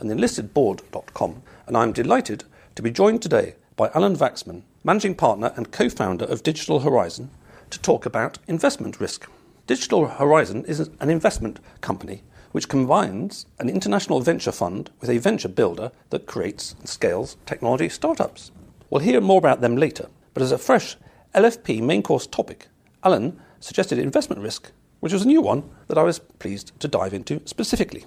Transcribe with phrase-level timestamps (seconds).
[0.00, 1.42] and enlistedboard.com.
[1.66, 6.24] And I'm delighted to be joined today by Alan Waxman, managing partner and co founder
[6.24, 7.30] of Digital Horizon,
[7.70, 9.28] to talk about investment risk.
[9.66, 15.48] Digital Horizon is an investment company which combines an international venture fund with a venture
[15.48, 18.50] builder that creates and scales technology startups.
[18.88, 20.96] We'll hear more about them later, but as a fresh
[21.34, 22.68] LFP main course topic,
[23.04, 27.14] Alan suggested investment risk, which was a new one that I was pleased to dive
[27.14, 28.04] into specifically.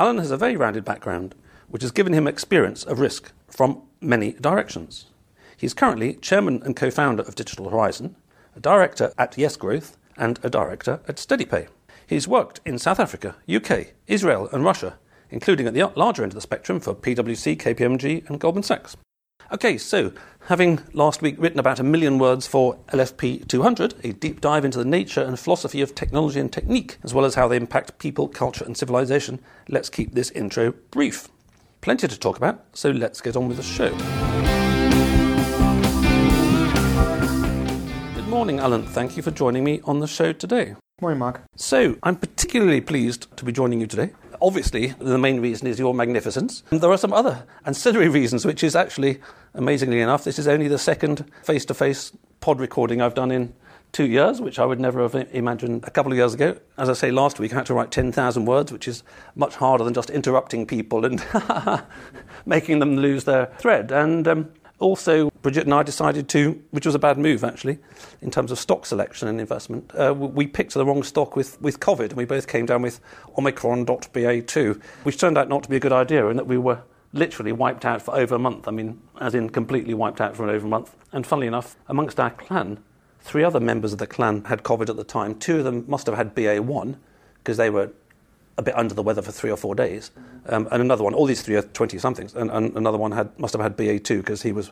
[0.00, 1.34] Alan has a very rounded background,
[1.68, 5.08] which has given him experience of risk from many directions.
[5.58, 8.16] He is currently chairman and co founder of Digital Horizon,
[8.56, 11.68] a director at Yes Growth, and a director at SteadyPay.
[12.06, 14.96] He's worked in South Africa, UK, Israel, and Russia,
[15.28, 18.96] including at the larger end of the spectrum for PwC, KPMG, and Goldman Sachs.
[19.52, 20.12] Okay, so
[20.46, 24.78] having last week written about a million words for LFP 200, a deep dive into
[24.78, 28.28] the nature and philosophy of technology and technique, as well as how they impact people,
[28.28, 31.26] culture, and civilization, let's keep this intro brief.
[31.80, 33.90] Plenty to talk about, so let's get on with the show.
[38.14, 38.86] Good morning, Alan.
[38.86, 40.76] Thank you for joining me on the show today.
[41.00, 41.42] Morning, Mark.
[41.56, 45.94] So, I'm particularly pleased to be joining you today obviously, the main reason is your
[45.94, 46.62] magnificence.
[46.70, 49.20] And there are some other ancillary reasons, which is actually,
[49.54, 53.54] amazingly enough, this is only the second face to face pod recording I've done in
[53.92, 56.56] two years, which I would never have imagined a couple of years ago.
[56.78, 59.02] As I say, last week I had to write 10,000 words, which is
[59.34, 61.24] much harder than just interrupting people and
[62.46, 63.90] making them lose their thread.
[63.90, 64.48] And um,
[64.80, 67.78] also, Bridget and I decided to, which was a bad move actually,
[68.20, 69.92] in terms of stock selection and investment.
[69.94, 72.98] Uh, we picked the wrong stock with, with COVID, and we both came down with
[73.38, 76.82] Omicron.BA2, which turned out not to be a good idea, and that we were
[77.12, 78.66] literally wiped out for over a month.
[78.66, 80.96] I mean, as in completely wiped out for over a month.
[81.12, 82.82] And funnily enough, amongst our clan,
[83.20, 85.34] three other members of the clan had COVID at the time.
[85.34, 86.96] Two of them must have had BA1
[87.38, 87.92] because they were
[88.60, 90.10] a bit under the weather for three or four days,
[90.46, 91.14] um, and another one.
[91.14, 93.98] All these three are twenty somethings, and, and, another one had must have had BA
[93.98, 94.70] two because he was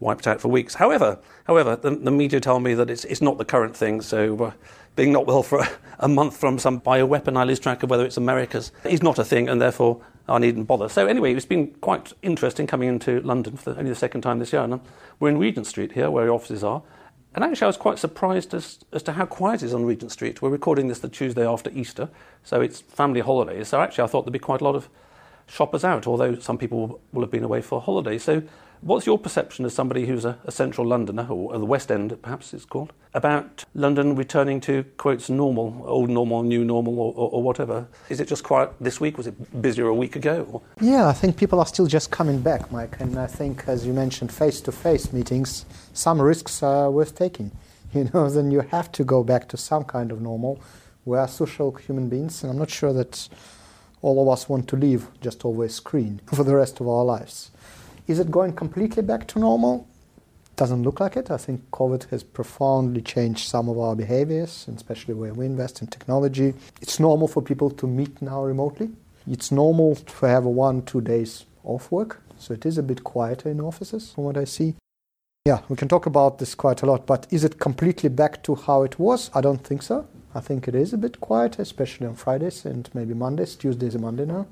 [0.00, 0.74] wiped out for weeks.
[0.74, 4.02] However, however, the, the media tell me that it's it's not the current thing.
[4.02, 4.36] So.
[4.36, 4.52] Uh,
[4.96, 5.70] being not well for a,
[6.00, 9.24] a, month from some bioweapon, I lose track of whether it's America's, is not a
[9.24, 10.88] thing, and therefore I needn't bother.
[10.88, 14.40] So, anyway, it's been quite interesting coming into London for the, only the second time
[14.40, 14.62] this year.
[14.62, 14.80] And
[15.20, 16.82] we're in Regent Street here, where our offices are.
[17.34, 20.10] And actually, I was quite surprised as, as to how quiet it is on Regent
[20.10, 20.42] Street.
[20.42, 22.08] We're recording this the Tuesday after Easter,
[22.42, 23.68] so it's family holidays.
[23.68, 24.88] So actually, I thought there'd be quite a lot of
[25.46, 28.24] shoppers out, although some people will have been away for holidays.
[28.24, 28.42] So
[28.82, 32.54] What's your perception as somebody who's a, a, central Londoner, or the West End perhaps
[32.54, 37.42] it's called, about London returning to, quotes, normal, old normal, new normal, or, or, or
[37.42, 37.86] whatever?
[38.08, 39.18] Is it just quiet this week?
[39.18, 40.62] Was it busier a week ago?
[40.80, 42.98] Yeah, I think people are still just coming back, Mike.
[43.00, 47.50] And I think, as you mentioned, face to face meetings, some risks are worth taking.
[47.92, 50.62] You know, then you have to go back to some kind of normal.
[51.04, 53.28] We are social human beings, and I'm not sure that
[54.00, 57.04] all of us want to live just over a screen for the rest of our
[57.04, 57.50] lives.
[58.10, 59.86] Is it going completely back to normal?
[60.56, 61.30] Doesn't look like it.
[61.30, 65.86] I think COVID has profoundly changed some of our behaviors, especially where we invest in
[65.86, 66.54] technology.
[66.82, 68.90] It's normal for people to meet now remotely.
[69.28, 72.20] It's normal to have one, two days off work.
[72.36, 74.74] So it is a bit quieter in offices from what I see.
[75.44, 78.56] Yeah, we can talk about this quite a lot, but is it completely back to
[78.56, 79.30] how it was?
[79.36, 80.08] I don't think so.
[80.34, 83.54] I think it is a bit quieter, especially on Fridays and maybe Mondays.
[83.54, 84.48] Tuesdays and Monday now.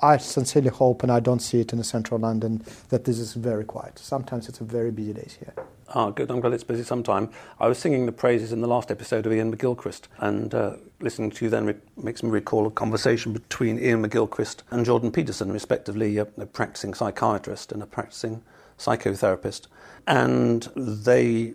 [0.00, 3.34] I sincerely hope, and I don't see it in the central London, that this is
[3.34, 3.98] very quiet.
[3.98, 5.54] Sometimes it's a very busy days here.
[5.88, 6.30] Ah, good.
[6.30, 7.30] I'm glad it's busy sometime.
[7.60, 11.30] I was singing the praises in the last episode of Iain McGilchrist, and uh, listening
[11.30, 15.52] to you then re- makes me recall a conversation between Iain McGilchrist and Jordan Peterson,
[15.52, 18.42] respectively, a, a practicing psychiatrist and a practicing
[18.78, 19.66] psychotherapist.
[20.06, 21.54] And they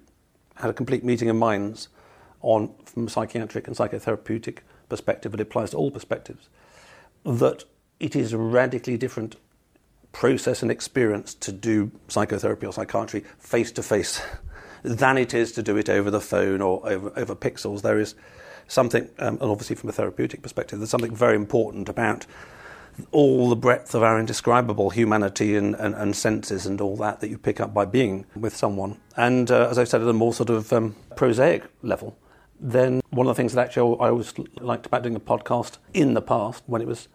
[0.56, 1.89] had a complete meeting of minds
[2.42, 6.50] on, from psychiatric and psychotherapeutic perspective, it applies to all perspectives,
[7.25, 7.63] that
[7.99, 9.35] it is a radically different
[10.11, 14.21] process and experience to do psychotherapy or psychiatry face to face
[14.83, 17.81] than it is to do it over the phone or over, over pixels.
[17.81, 18.15] There is
[18.67, 22.25] something, um, and obviously from a therapeutic perspective, there's something very important about
[23.11, 27.29] all the breadth of our indescribable humanity and, and, and senses and all that that
[27.29, 28.99] you pick up by being with someone.
[29.15, 32.17] And uh, as I said, at a more sort of um, prosaic level,
[32.59, 36.13] then one of the things that actually I always liked about doing a podcast in
[36.13, 37.07] the past when it was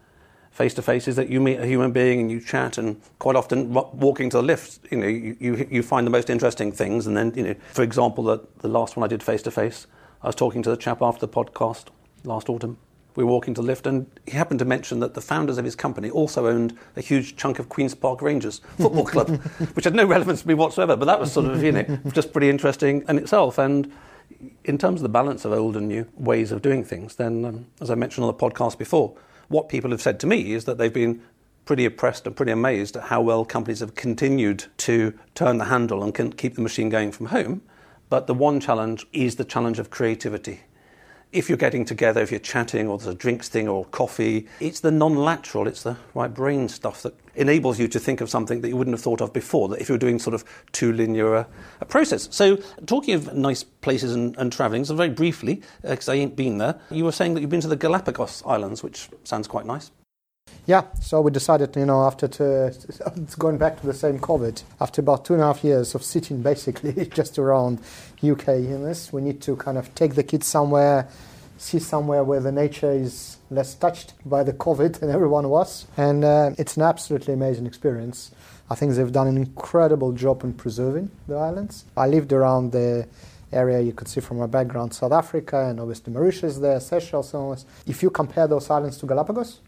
[0.55, 3.35] face to face is that you meet a human being and you chat, and quite
[3.35, 7.09] often walking to the lift, you know, you, you, you find the most interesting things.
[7.09, 9.89] And then, you know, for example, the, the last one I did face to face,
[10.23, 11.87] I was talking to the chap after the podcast
[12.23, 12.79] last autumn.
[13.17, 15.65] We were walking to the lift, and he happened to mention that the founders of
[15.65, 19.29] his company also owned a huge chunk of Queen's Park Rangers Football Club,
[19.75, 20.95] which had no relevance to me whatsoever.
[20.95, 23.59] But that was sort of, you know, just pretty interesting in itself.
[23.59, 23.93] And
[24.65, 27.67] in terms of the balance of old and new ways of doing things, then, um,
[27.81, 29.17] as I mentioned on the podcast before,
[29.49, 31.23] what people have said to me is that they've been
[31.65, 36.03] pretty impressed and pretty amazed at how well companies have continued to turn the handle
[36.03, 37.63] and can keep the machine going from home.
[38.11, 40.61] But the one challenge is the challenge of creativity
[41.35, 44.81] if you're getting together, if you're chatting, or there's a drinks thing or coffee, it's
[44.81, 48.61] the non lateral, it's the right brain stuff that enables you to think of something
[48.61, 51.35] that you wouldn't have thought of before, that if you're doing sort of too linear
[51.35, 51.47] a,
[51.81, 52.29] a process.
[52.31, 56.37] So, talking of nice places and, and travelling, so very briefly, because uh, I ain't
[56.37, 59.67] been there, you were saying that you've been to the Galapagos Islands, which sounds quite
[59.67, 59.91] nice.
[60.67, 62.75] Yeah, so we decided, you know, after to,
[63.39, 66.41] going back to the same COVID, after about two and a half years of sitting
[66.41, 67.81] basically just around
[68.23, 71.07] UK in this, we need to kind of take the kids somewhere,
[71.59, 75.87] see somewhere where the nature is less touched by the COVID than everyone was.
[75.99, 78.31] And uh, it's an absolutely amazing experience.
[78.71, 81.85] I think they've done an incredible job in preserving the islands.
[81.95, 83.07] I lived around the
[83.53, 87.67] area you could see from my background, South Africa and obviously Mauritius there, Seychelles.
[87.87, 89.61] If you compare those islands to Galapagos,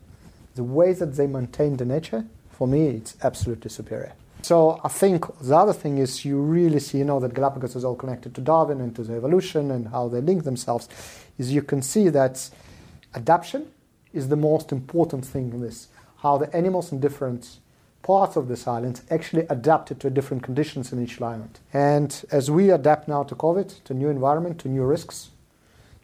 [0.57, 4.13] the way that they maintain the nature, for me, it's absolutely superior.
[4.43, 7.85] So I think the other thing is you really see, you know, that Galapagos is
[7.85, 10.89] all connected to Darwin and to the evolution and how they link themselves,
[11.39, 12.49] is you can see that
[13.15, 13.71] adaptation
[14.13, 15.89] is the most important thing in this.
[16.19, 17.59] How the animals in different
[18.03, 21.59] parts of this island actually adapted to different conditions in each island.
[21.73, 25.31] And as we adapt now to COVID, to new environment, to new risks,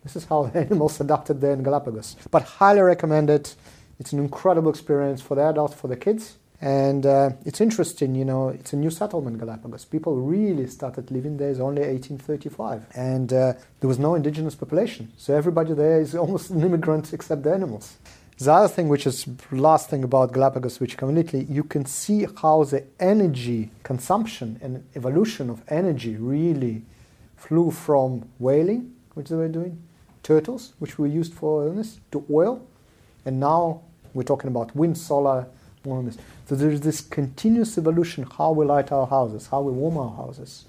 [0.03, 2.17] this is how the animals adapted there in Galapagos.
[2.31, 3.53] But highly recommended
[3.99, 6.37] it's an incredible experience for the adults, for the kids.
[6.63, 9.85] And uh, it's interesting, you know, it's a new settlement, Galapagos.
[9.85, 12.87] People really started living there is only 1835.
[12.95, 15.13] And uh, there was no indigenous population.
[15.17, 17.97] So everybody there is almost an immigrant except the animals.
[18.39, 22.65] The other thing, which is last thing about Galapagos, which completely, you can see how
[22.65, 26.85] the energy consumption and evolution of energy really
[27.37, 29.83] flew from whaling, which they were doing,
[30.23, 32.67] turtles, which were used for illness, to oil,
[33.25, 33.83] and now
[34.15, 35.47] we're talking about wind, solar,
[35.85, 36.19] warmness.
[36.49, 40.65] So there's this continuous evolution how we light our houses, how we warm our houses,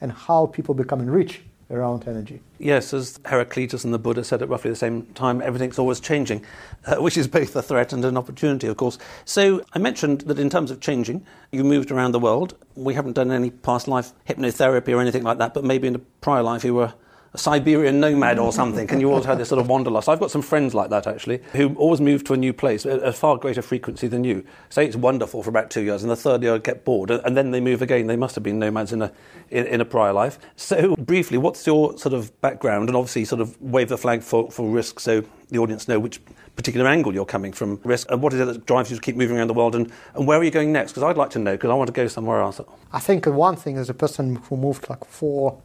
[0.00, 2.40] and how people become rich around energy.
[2.58, 6.44] Yes, as Heraclitus and the Buddha said at roughly the same time, everything's always changing,
[6.86, 8.98] uh, which is both a threat and an opportunity, of course.
[9.24, 12.54] So I mentioned that in terms of changing, you moved around the world.
[12.74, 16.00] We haven't done any past life hypnotherapy or anything like that, but maybe in a
[16.20, 16.94] prior life you were
[17.34, 20.08] a Siberian nomad or something, and you always had this sort of wanderlust.
[20.08, 23.02] I've got some friends like that actually, who always move to a new place at
[23.02, 24.44] a far greater frequency than you.
[24.70, 27.50] Say it's wonderful for about two years, and the third year get bored, and then
[27.50, 28.06] they move again.
[28.06, 29.12] They must have been nomads in a
[29.50, 30.38] in, in, a prior life.
[30.56, 34.50] So briefly, what's your sort of background, and obviously sort of wave the flag for,
[34.50, 36.20] for risk, so the audience know which
[36.56, 39.16] particular angle you're coming from risk, and what is it that drives you to keep
[39.16, 40.92] moving around the world, and, and where are you going next?
[40.92, 42.60] Because I'd like to know, because I want to go somewhere else.
[42.92, 45.60] I think one thing as a person who moved like four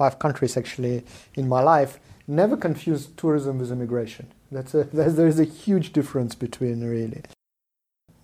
[0.00, 1.04] five countries actually
[1.34, 4.26] in my life, never confuse tourism with immigration.
[4.50, 4.84] That's a,
[5.18, 7.22] there's a huge difference between really.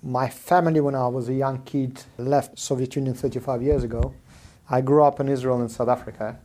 [0.02, 4.14] My family, when I was a young kid, left Soviet Union 35 years ago.
[4.70, 6.38] I grew up in Israel and South Africa.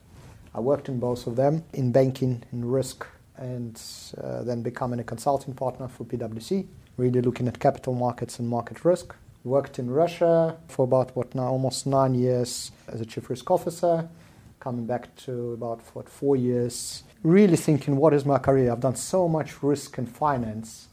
[0.53, 3.81] I worked in both of them, in banking, in risk, and
[4.21, 6.67] uh, then becoming a consulting partner for PwC,
[6.97, 9.15] really looking at capital markets and market risk.
[9.45, 14.09] Worked in Russia for about what now almost nine years as a chief risk officer
[14.61, 18.71] coming back to about what, four years, really thinking, what is my career?
[18.71, 20.87] I've done so much risk and finance.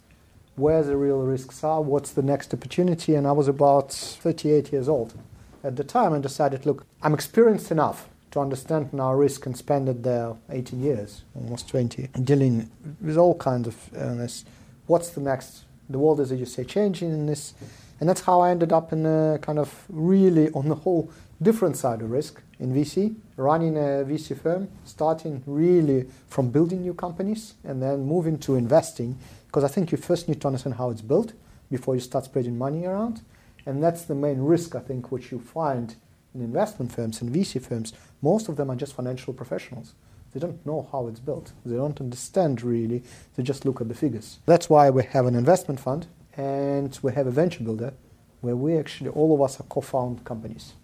[0.57, 1.81] Where the real risks are?
[1.81, 3.15] What's the next opportunity?
[3.15, 5.15] And I was about 38 years old
[5.63, 9.89] at the time and decided, look, I'm experienced enough to understand now risk and spend
[9.89, 12.71] it there 18 years, almost 20, dealing
[13.01, 14.45] with all kinds of illness.
[14.87, 15.65] What's the next?
[15.91, 17.55] The world is, as you say, changing in this.
[18.01, 21.11] And that's how I ended up in a kind of really, on the whole,
[21.41, 26.95] different side of risk in VC, running a VC firm, starting really from building new
[26.95, 29.19] companies and then moving to investing.
[29.47, 31.33] Because I think you first need to understand how it's built
[31.71, 33.23] before you start spreading money around.
[33.67, 35.95] And that's the main risk, I think, which you find
[36.35, 37.93] in investment firms and VC firms.
[38.23, 39.95] Most of them are just financial professionals.
[40.33, 41.53] They don't know how it's built.
[41.65, 43.03] They don't understand really.
[43.37, 44.39] They just look at the figures.
[44.47, 47.95] That's why we have an investment fund and we have a venture builder
[48.41, 50.75] where we actually, all of us are co found companies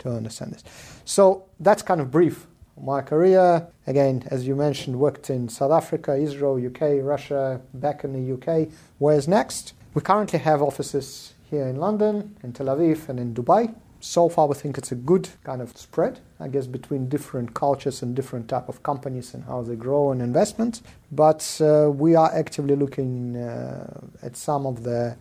[0.00, 0.64] to understand this.
[1.04, 2.46] So that's kind of brief.
[2.80, 8.12] My career, again, as you mentioned, worked in South Africa, Israel, UK, Russia, back in
[8.12, 8.68] the UK.
[8.98, 9.72] Where's next?
[9.94, 13.74] We currently have offices here in London, in Tel Aviv, and in Dubai.
[14.00, 18.00] So far, we think it's a good kind of spread, I guess, between different cultures
[18.00, 20.82] and different type of companies and how they grow and investment.
[21.10, 25.16] But uh, we are actively looking uh, at some of the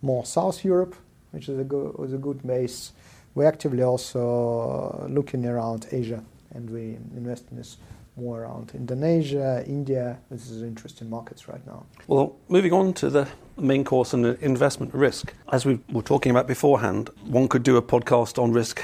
[0.00, 0.94] more South Europe,
[1.32, 2.92] which is a good, is a good base.
[3.34, 6.22] We're actively also uh, looking around Asia,
[6.52, 7.76] and we invest in this
[8.16, 10.18] more around Indonesia, India.
[10.30, 11.86] This is interesting markets right now.
[12.08, 15.32] Well, moving on to the main course and investment risk.
[15.52, 18.82] As we were talking about beforehand, one could do a podcast on risk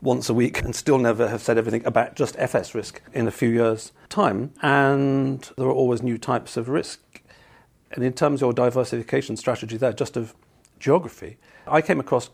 [0.00, 3.30] once a week and still never have said everything about just FS risk in a
[3.30, 4.52] few years' time.
[4.62, 7.20] And there are always new types of risk.
[7.92, 10.34] And in terms of your diversification strategy there, just of
[10.80, 12.30] geography, I came across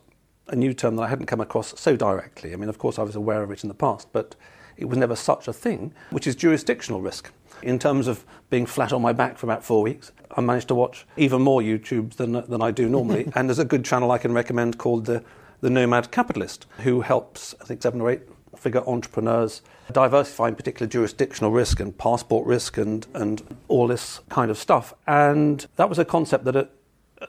[0.49, 2.53] a new term that I hadn't come across so directly.
[2.53, 4.35] I mean, of course, I was aware of it in the past, but
[4.77, 7.31] it was never such a thing, which is jurisdictional risk.
[7.61, 10.75] In terms of being flat on my back for about four weeks, I managed to
[10.75, 13.29] watch even more YouTubes than, than I do normally.
[13.35, 15.23] and there's a good channel I can recommend called the,
[15.61, 18.21] the Nomad Capitalist, who helps, I think, seven or eight
[18.55, 24.57] figure entrepreneurs diversifying particular jurisdictional risk and passport risk and, and all this kind of
[24.57, 24.93] stuff.
[25.07, 26.71] And that was a concept that it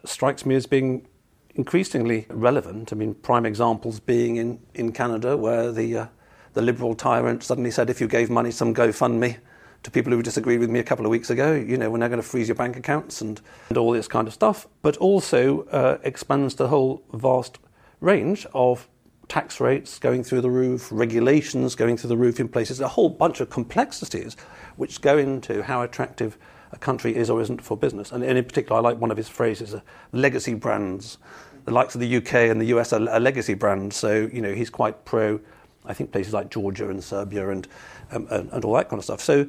[0.04, 1.06] strikes me as being
[1.60, 2.90] increasingly relevant.
[2.90, 6.06] I mean, prime examples being in, in Canada, where the uh,
[6.54, 9.36] the liberal tyrant suddenly said, if you gave money some GoFundMe
[9.82, 12.08] to people who disagreed with me a couple of weeks ago, you know, we're now
[12.08, 14.66] going to freeze your bank accounts and, and all this kind of stuff.
[14.82, 17.58] But also uh, expands the whole vast
[18.00, 18.88] range of
[19.28, 23.10] tax rates going through the roof, regulations going through the roof in places, a whole
[23.10, 24.36] bunch of complexities
[24.76, 26.36] which go into how attractive
[26.72, 28.12] a country is or isn't for business.
[28.12, 29.80] And, in particular, I like one of his phrases, uh,
[30.12, 31.18] legacy brands.
[31.64, 34.52] The likes of the UK and the US are, are legacy brands, so, you know,
[34.54, 35.40] he's quite pro
[35.84, 37.66] I think places like Georgia and Serbia and,
[38.10, 39.20] um, and, and, all that kind of stuff.
[39.20, 39.46] So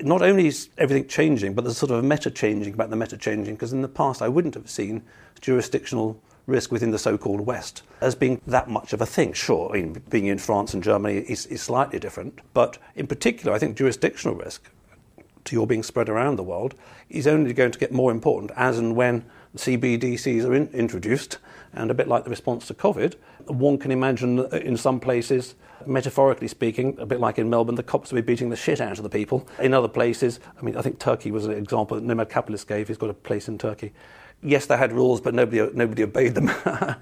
[0.00, 3.16] not only is everything changing, but there's sort of a meta changing about the meta
[3.16, 5.02] changing, because in the past I wouldn't have seen
[5.40, 9.32] jurisdictional risk within the so-called West as being that much of a thing.
[9.32, 13.54] Sure, I mean, being in France and Germany is, is slightly different, but in particular,
[13.54, 14.68] I think jurisdictional risk,
[15.44, 16.74] to your being spread around the world,
[17.08, 19.24] is only going to get more important as and when
[19.56, 21.38] CBDCs are in, introduced,
[21.72, 23.14] and a bit like the response to COVID,
[23.46, 25.54] one can imagine that uh, in some places
[25.86, 28.98] metaphorically speaking, a bit like in Melbourne, the cops will be beating the shit out
[28.98, 29.46] of the people.
[29.58, 32.88] In other places, I mean, I think Turkey was an example that Nomad Capitalist gave.
[32.88, 33.92] He's got a place in Turkey.
[34.42, 36.50] Yes, they had rules, but nobody nobody obeyed them.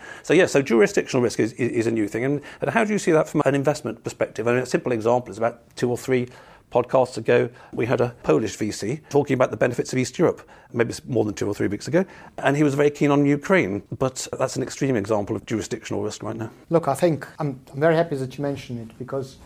[0.25, 2.25] so yeah, so jurisdictional risk is, is, is a new thing.
[2.25, 4.49] And, and, how do you see that from an investment perspective?
[4.49, 6.29] I mean, a simple example is about two or three
[6.71, 10.95] podcasts ago, we had a Polish VC talking about the benefits of East Europe, maybe
[11.07, 12.05] more than two or three weeks ago,
[12.39, 13.83] and he was very keen on Ukraine.
[13.99, 16.51] But that's an extreme example of jurisdictional risk right now.
[16.71, 19.37] Look, I think I'm, I'm very happy that you mentioned it because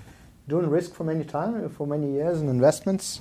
[0.48, 3.20] doing risk for many time, for many years and investments,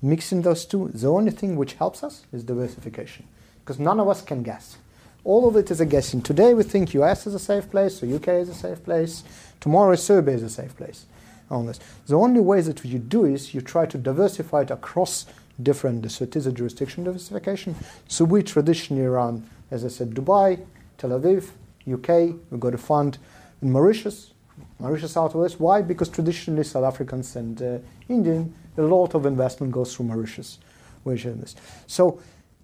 [0.00, 3.26] mixing those two, the only thing which helps us is diversification
[3.60, 4.76] because none of us can guess.
[5.24, 6.20] All of it is a guessing.
[6.20, 9.24] Today we think US is a safe place, or UK is a safe place.
[9.60, 11.06] Tomorrow Serbia is a safe place
[11.50, 11.80] on this.
[12.06, 15.26] The only way that you do is you try to diversify it across
[15.62, 17.76] different, so it is a jurisdiction diversification.
[18.08, 20.64] So we traditionally run, as I said, Dubai,
[20.98, 21.50] Tel Aviv,
[21.90, 23.18] UK, we've got a fund
[23.62, 24.32] in Mauritius,
[24.78, 25.60] Mauritius Southwest.
[25.60, 25.82] Why?
[25.82, 30.58] Because traditionally South Africans and uh, Indian, a lot of investment goes through Mauritius.
[31.04, 31.56] Which is this.
[31.86, 32.20] So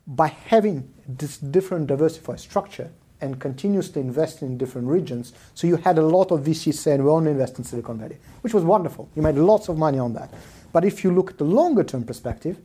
[0.06, 5.32] by having this different diversified structure, and continuously invest in different regions.
[5.54, 8.54] So you had a lot of VCs saying we only invest in Silicon Valley, which
[8.54, 9.08] was wonderful.
[9.14, 10.32] You made lots of money on that.
[10.72, 12.58] But if you look at the longer term perspective,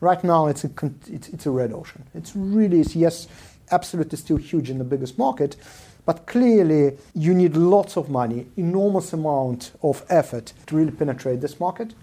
[0.00, 0.70] right now it's a,
[1.06, 2.04] it's, it's a red ocean.
[2.14, 3.28] It's really, it's, yes,
[3.70, 5.56] absolutely still huge in the biggest market,
[6.06, 11.58] but clearly you need lots of money, enormous amount of effort to really penetrate this
[11.58, 11.94] market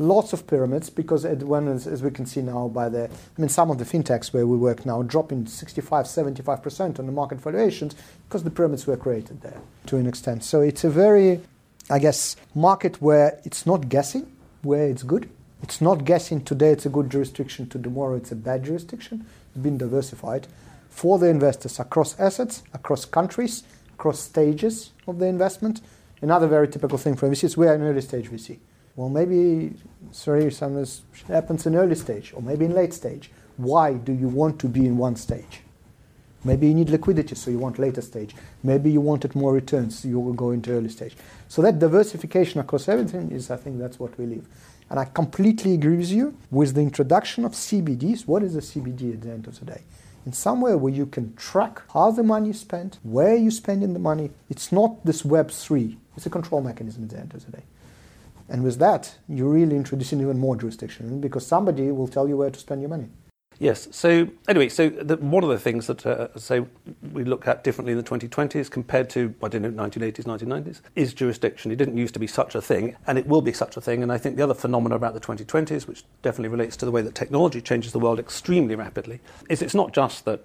[0.00, 3.48] lots of pyramids because when, as, as, we can see now by the, I mean,
[3.48, 7.94] some of the fintechs where we work now dropping 65, 75% on the market valuations
[8.26, 10.42] because the pyramids were created there to an extent.
[10.42, 11.40] So it's a very,
[11.90, 14.30] I guess, market where it's not guessing
[14.62, 15.28] where it's good.
[15.62, 19.26] It's not guessing today it's a good jurisdiction, to tomorrow it's a bad jurisdiction.
[19.48, 20.46] It's been diversified
[20.88, 23.62] for the investors across assets, across countries,
[23.94, 25.82] across stages of the investment.
[26.22, 28.58] Another very typical thing for VCs, we are an early stage VC.
[29.00, 29.72] Well, maybe,
[30.12, 33.30] sorry, some this happens in early stage or maybe in late stage.
[33.56, 35.62] Why do you want to be in one stage?
[36.44, 38.34] Maybe you need liquidity, so you want later stage.
[38.62, 41.16] Maybe you wanted more returns, so you will go into early stage.
[41.48, 44.46] So that diversification across everything is, I think, that's what we live.
[44.90, 48.26] And I completely agree with you with the introduction of CBDs.
[48.26, 49.80] What is a CBD at the end of the day?
[50.26, 53.98] In somewhere where you can track how the money is spent, where you're spending the
[53.98, 54.30] money.
[54.50, 55.96] It's not this Web three.
[56.18, 57.62] It's a control mechanism at the end of the day.
[58.50, 62.50] And with that, you're really introducing even more jurisdiction because somebody will tell you where
[62.50, 63.08] to spend your money.
[63.60, 63.88] Yes.
[63.90, 66.64] So anyway, so the, one of the things that uh, say
[67.12, 71.12] we look at differently in the 2020s compared to I don't know 1980s, 1990s is
[71.12, 71.70] jurisdiction.
[71.70, 74.02] It didn't used to be such a thing, and it will be such a thing.
[74.02, 77.02] And I think the other phenomenon about the 2020s, which definitely relates to the way
[77.02, 80.40] that technology changes the world extremely rapidly, is it's not just that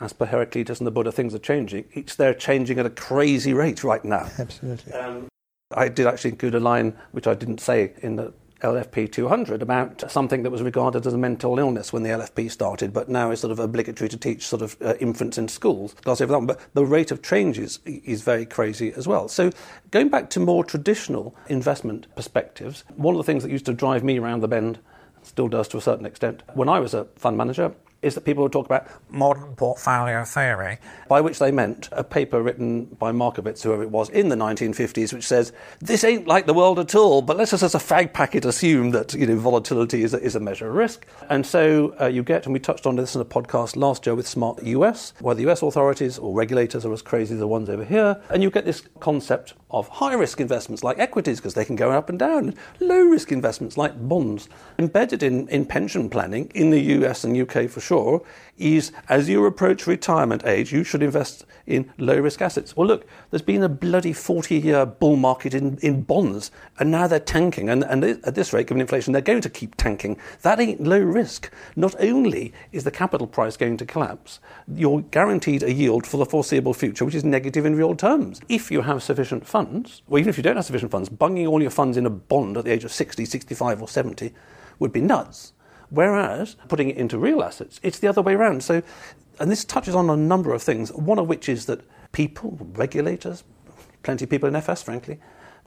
[0.00, 1.84] as per Heraclitus and the Buddha, things are changing.
[1.92, 4.30] It's they're changing at a crazy rate right now.
[4.38, 4.92] Absolutely.
[4.94, 5.28] Um,
[5.74, 8.32] I did actually include a line which I didn't say in the
[8.64, 12.94] LFP 200 about something that was regarded as a mental illness when the LFP started,
[12.94, 15.94] but now is sort of obligatory to teach sort of uh, infants in schools.
[16.04, 16.18] But
[16.72, 19.28] the rate of change is, is very crazy as well.
[19.28, 19.50] So
[19.90, 24.02] going back to more traditional investment perspectives, one of the things that used to drive
[24.02, 24.78] me around the bend
[25.22, 26.42] still does to a certain extent.
[26.54, 27.74] When I was a fund manager,
[28.04, 32.42] is that people would talk about modern portfolio theory, by which they meant a paper
[32.42, 36.54] written by Markowitz, whoever it was, in the 1950s, which says, this ain't like the
[36.54, 40.02] world at all, but let's just as a fag packet assume that you know, volatility
[40.02, 41.06] is a, is a measure of risk.
[41.30, 44.14] And so uh, you get, and we touched on this in a podcast last year
[44.14, 47.70] with Smart US, where the US authorities or regulators are as crazy as the ones
[47.70, 51.64] over here, and you get this concept of high risk investments like equities because they
[51.64, 54.48] can go up and down, low risk investments like bonds.
[54.78, 57.93] Embedded in, in pension planning in the US and UK for sure
[58.56, 62.76] is as you approach retirement age, you should invest in low risk assets.
[62.76, 67.06] Well, look, there's been a bloody 40 year bull market in, in bonds, and now
[67.06, 67.68] they're tanking.
[67.68, 70.16] And, and at this rate, given inflation, they're going to keep tanking.
[70.42, 71.50] That ain't low risk.
[71.76, 74.40] Not only is the capital price going to collapse,
[74.72, 78.40] you're guaranteed a yield for the foreseeable future, which is negative in real terms.
[78.48, 81.62] If you have sufficient funds, or even if you don't have sufficient funds, bunging all
[81.62, 84.32] your funds in a bond at the age of 60, 65, or 70
[84.78, 85.52] would be nuts.
[85.94, 88.64] Whereas putting it into real assets, it's the other way around.
[88.64, 88.82] So,
[89.38, 91.82] and this touches on a number of things, one of which is that
[92.12, 93.44] people, regulators,
[94.02, 95.20] plenty of people in FS, frankly,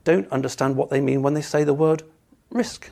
[0.03, 2.03] don't understand what they mean when they say the word
[2.50, 2.91] risk.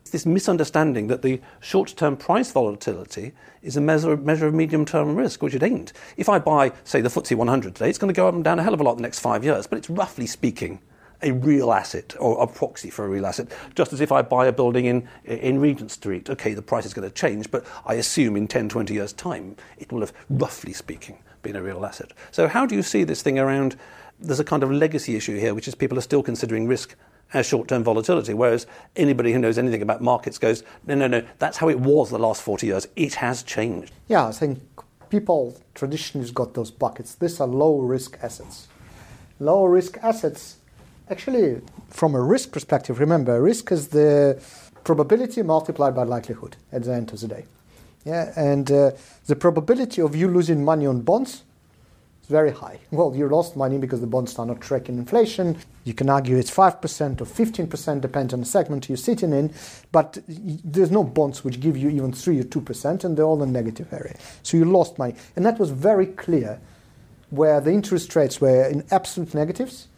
[0.00, 4.84] It's this misunderstanding that the short term price volatility is a measure, measure of medium
[4.84, 5.92] term risk, which it ain't.
[6.16, 8.58] If I buy, say, the FTSE 100 today, it's going to go up and down
[8.58, 10.80] a hell of a lot in the next five years, but it's roughly speaking
[11.22, 13.48] a real asset or a proxy for a real asset.
[13.74, 16.94] Just as if I buy a building in, in Regent Street, okay, the price is
[16.94, 20.72] going to change, but I assume in 10, 20 years' time it will have, roughly
[20.72, 22.12] speaking, been a real asset.
[22.30, 23.76] So, how do you see this thing around?
[24.20, 26.94] There's a kind of legacy issue here, which is people are still considering risk
[27.34, 31.24] as short term volatility, whereas anybody who knows anything about markets goes, no, no, no,
[31.38, 32.86] that's how it was the last 40 years.
[32.94, 33.92] It has changed.
[34.08, 34.60] Yeah, I think
[35.08, 37.14] people traditionally got those buckets.
[37.14, 38.68] These are low risk assets.
[39.38, 40.58] Low risk assets
[41.10, 44.40] Actually, from a risk perspective, remember, risk is the
[44.84, 47.44] probability multiplied by likelihood at the end of the day.
[48.04, 48.92] Yeah, and uh,
[49.26, 51.42] the probability of you losing money on bonds
[52.22, 52.78] is very high.
[52.90, 55.56] Well, you lost money because the bonds are not tracking inflation.
[55.84, 59.52] You can argue it's 5% or 15%, depends on the segment you're sitting in,
[59.92, 63.52] but there's no bonds which give you even 3 or 2%, and they're all in
[63.52, 64.16] negative area.
[64.42, 65.14] So you lost money.
[65.36, 66.60] And that was very clear
[67.30, 69.88] where the interest rates were in absolute negatives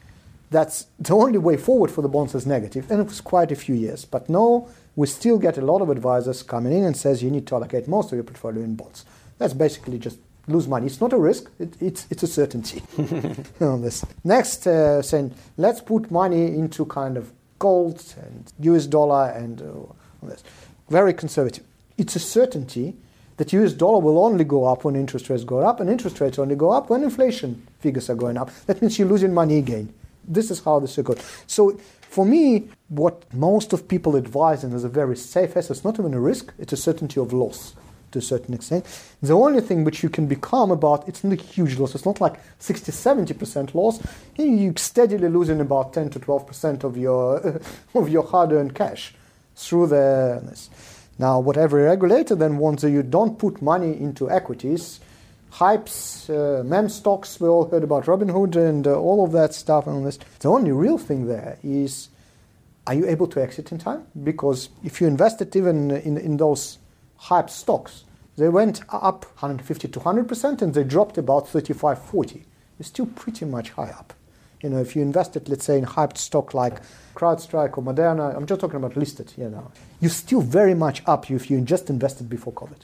[0.54, 3.56] that's the only way forward for the bonds is negative, and it was quite a
[3.56, 4.04] few years.
[4.04, 7.46] But now we still get a lot of advisors coming in and says you need
[7.48, 9.04] to allocate most of your portfolio in bonds.
[9.38, 10.86] That's basically just lose money.
[10.86, 12.82] It's not a risk; it, it's it's a certainty
[13.60, 14.04] on this.
[14.22, 18.86] Next, uh, saying let's put money into kind of gold and U.S.
[18.86, 20.44] dollar and uh, this.
[20.88, 21.64] Very conservative.
[21.98, 22.94] It's a certainty
[23.38, 26.38] that US dollar will only go up when interest rates go up, and interest rates
[26.38, 28.50] only go up when inflation figures are going up.
[28.66, 29.92] That means you're losing money again.
[30.26, 31.20] This is how this goes.
[31.46, 31.78] So
[32.14, 35.98] for me, what most of people advise and is a very safe asset, it's not
[35.98, 37.74] even a risk, it's a certainty of loss
[38.14, 38.86] to a certain extent.
[39.20, 41.94] The only thing which you can be calm about, it's not a huge loss.
[41.94, 44.00] It's not like 60, 70% loss.
[44.36, 47.60] You're steadily losing about 10 to 12% of your,
[47.94, 49.14] of your hard-earned cash
[49.56, 50.68] through the...
[51.18, 54.98] Now, whatever regulator then wants you don't put money into equities,
[55.54, 57.40] hypes, uh, meme stocks.
[57.40, 60.18] We all heard about Robinhood and uh, all of that stuff and all this.
[60.40, 62.08] The only real thing there is
[62.86, 64.06] are you able to exit in time?
[64.22, 66.78] Because if you invested even in, in those
[67.16, 68.04] hype stocks,
[68.36, 72.44] they went up 150 to 100% and they dropped about 35 40.
[72.78, 74.12] You're still pretty much high up.
[74.60, 76.80] You know, if you invested, let's say, in hyped stock like
[77.14, 81.30] CrowdStrike or Moderna, I'm just talking about listed, you know, you're still very much up
[81.30, 82.80] if you just invested before COVID.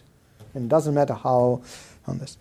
[0.54, 1.62] And it doesn't matter how
[2.06, 2.36] on this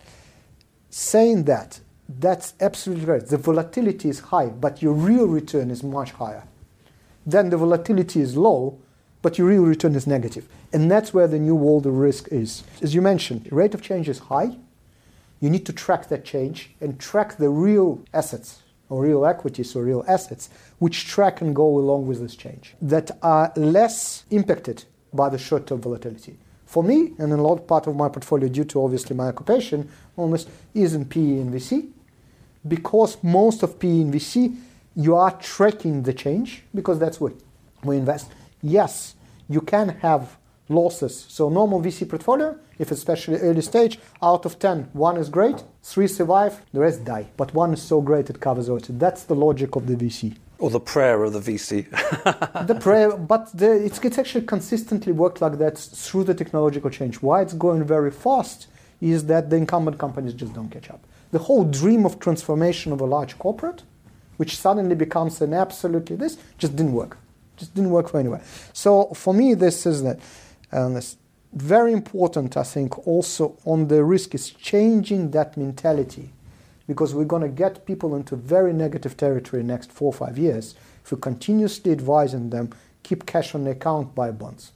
[0.90, 3.24] saying that, that's absolutely right.
[3.24, 6.44] The volatility is high, but your real return is much higher.
[7.24, 8.78] Then the volatility is low,
[9.22, 10.48] but your real return is negative.
[10.72, 12.64] And that's where the new world of risk is.
[12.82, 14.56] As you mentioned, rate of change is high.
[15.40, 19.84] You need to track that change and track the real assets or real equities or
[19.84, 25.28] real assets which track and go along with this change that are less impacted by
[25.28, 26.36] the short term volatility.
[26.70, 30.48] For me, and a lot part of my portfolio, due to obviously my occupation, almost
[30.72, 31.90] is in PE and VC,
[32.68, 34.56] because most of PE and VC,
[34.94, 37.32] you are tracking the change because that's what
[37.82, 38.30] we invest.
[38.62, 39.16] Yes,
[39.48, 40.36] you can have
[40.68, 41.26] losses.
[41.28, 46.06] So normal VC portfolio, if especially early stage, out of 10, one is great, three
[46.06, 47.26] survive, the rest die.
[47.36, 48.78] But one is so great it covers all.
[48.78, 50.36] That's the logic of the VC.
[50.60, 51.90] Or the prayer of the VC.
[52.66, 57.16] the prayer, but the, it's, it's actually consistently worked like that through the technological change.
[57.22, 58.66] Why it's going very fast
[59.00, 61.02] is that the incumbent companies just don't catch up.
[61.32, 63.82] The whole dream of transformation of a large corporate,
[64.36, 67.16] which suddenly becomes an absolutely this, just didn't work.
[67.56, 68.42] Just didn't work for anyone.
[68.72, 70.20] So for me, this is that.
[70.72, 71.16] Um, this
[71.52, 76.30] very important, I think, also on the risk is changing that mentality
[76.90, 80.12] because we're going to get people into very negative territory in the next four or
[80.12, 80.74] five years
[81.04, 82.68] if we continuously advising them
[83.04, 84.72] keep cash on the account, buy bonds.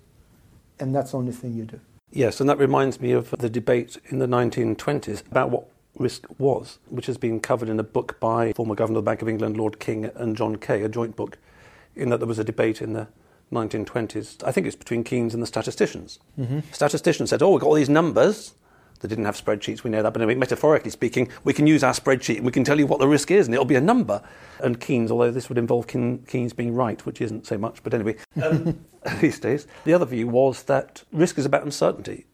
[0.78, 1.80] And that's the only thing you do.
[2.12, 6.78] Yes, and that reminds me of the debate in the 1920s about what risk was,
[6.88, 9.56] which has been covered in a book by former Governor of the Bank of England,
[9.56, 11.38] Lord King, and John Kay, a joint book,
[11.96, 13.08] in that there was a debate in the
[13.50, 14.40] 1920s.
[14.44, 16.20] I think it's between Keynes and the statisticians.
[16.38, 16.60] Mm-hmm.
[16.70, 18.54] Statisticians said, oh, we've got all these numbers
[19.00, 21.92] they didn't have spreadsheets, we know that, but anyway, metaphorically speaking, we can use our
[21.92, 24.22] spreadsheet and we can tell you what the risk is and it'll be a number.
[24.60, 28.16] And Keynes, although this would involve Keynes being right, which isn't so much, but anyway,
[28.42, 28.84] um,
[29.20, 32.26] these days, the other view was that risk is about uncertainty.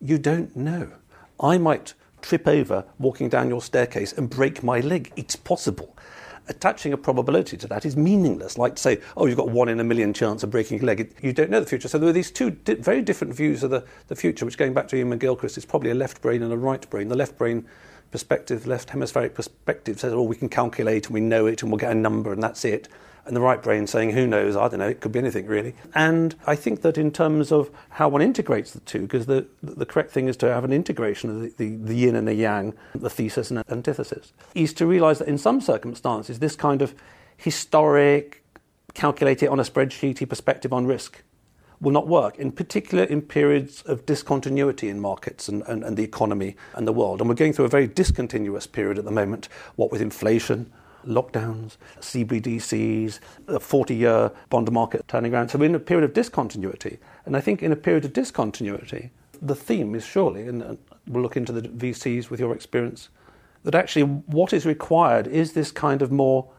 [0.00, 0.92] You don't know.
[1.40, 5.12] I might trip over walking down your staircase and break my leg.
[5.16, 5.96] It's possible
[6.50, 8.58] attaching a probability to that is meaningless.
[8.58, 11.14] Like to say, oh, you've got one in a million chance of breaking your leg.
[11.22, 11.88] You don't know the future.
[11.88, 14.74] So there are these two di- very different views of the, the future, which going
[14.74, 17.08] back to Iain McGilchrist is probably a left brain and a right brain.
[17.08, 17.66] The left brain
[18.10, 21.78] perspective, left hemispheric perspective says, oh, we can calculate and we know it and we'll
[21.78, 22.88] get a number and that's it
[23.26, 25.74] and the right brain saying, who knows, I don't know, it could be anything really.
[25.94, 29.86] And I think that in terms of how one integrates the two, because the, the
[29.86, 32.74] correct thing is to have an integration of the, the, the yin and the yang,
[32.94, 36.94] the thesis and antithesis, is to realize that in some circumstances, this kind of
[37.36, 38.42] historic,
[38.94, 41.22] calculate it on a spreadsheety perspective on risk
[41.80, 46.04] will not work, in particular in periods of discontinuity in markets and, and, and, the
[46.04, 47.20] economy and the world.
[47.20, 50.70] And we're going through a very discontinuous period at the moment, what with inflation,
[51.06, 55.48] lockdowns, CBDCs, a 40 year bond market turning around.
[55.48, 56.98] So we're in a period of discontinuity.
[57.26, 59.10] And I think in a period of discontinuity,
[59.42, 63.08] the theme is surely, and we'll look into the VCs with your experience,
[63.64, 66.50] that actually what is required is this kind of more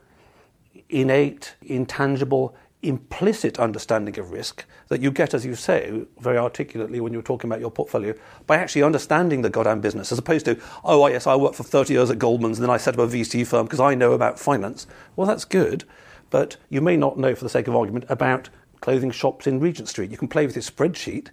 [0.89, 7.13] innate, intangible, implicit understanding of risk that you get, as you say, very articulately when
[7.13, 8.13] you're talking about your portfolio,
[8.47, 11.93] by actually understanding the goddamn business, as opposed to, oh, yes, I worked for 30
[11.93, 14.39] years at Goldman's and then I set up a VC firm because I know about
[14.39, 14.87] finance.
[15.15, 15.83] Well, that's good,
[16.29, 19.87] but you may not know, for the sake of argument, about clothing shops in Regent
[19.87, 20.09] Street.
[20.09, 21.27] You can play with your spreadsheet,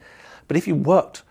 [0.47, 1.23] but if you worked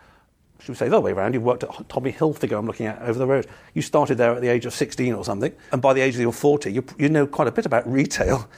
[0.59, 2.99] should we say the other way around, you worked at Tommy Hilfiger, I'm looking at
[3.03, 3.47] over the road.
[3.75, 6.21] You started there at the age of 16 or something, and by the age of
[6.21, 8.49] your 40, you, you know quite a bit about retail.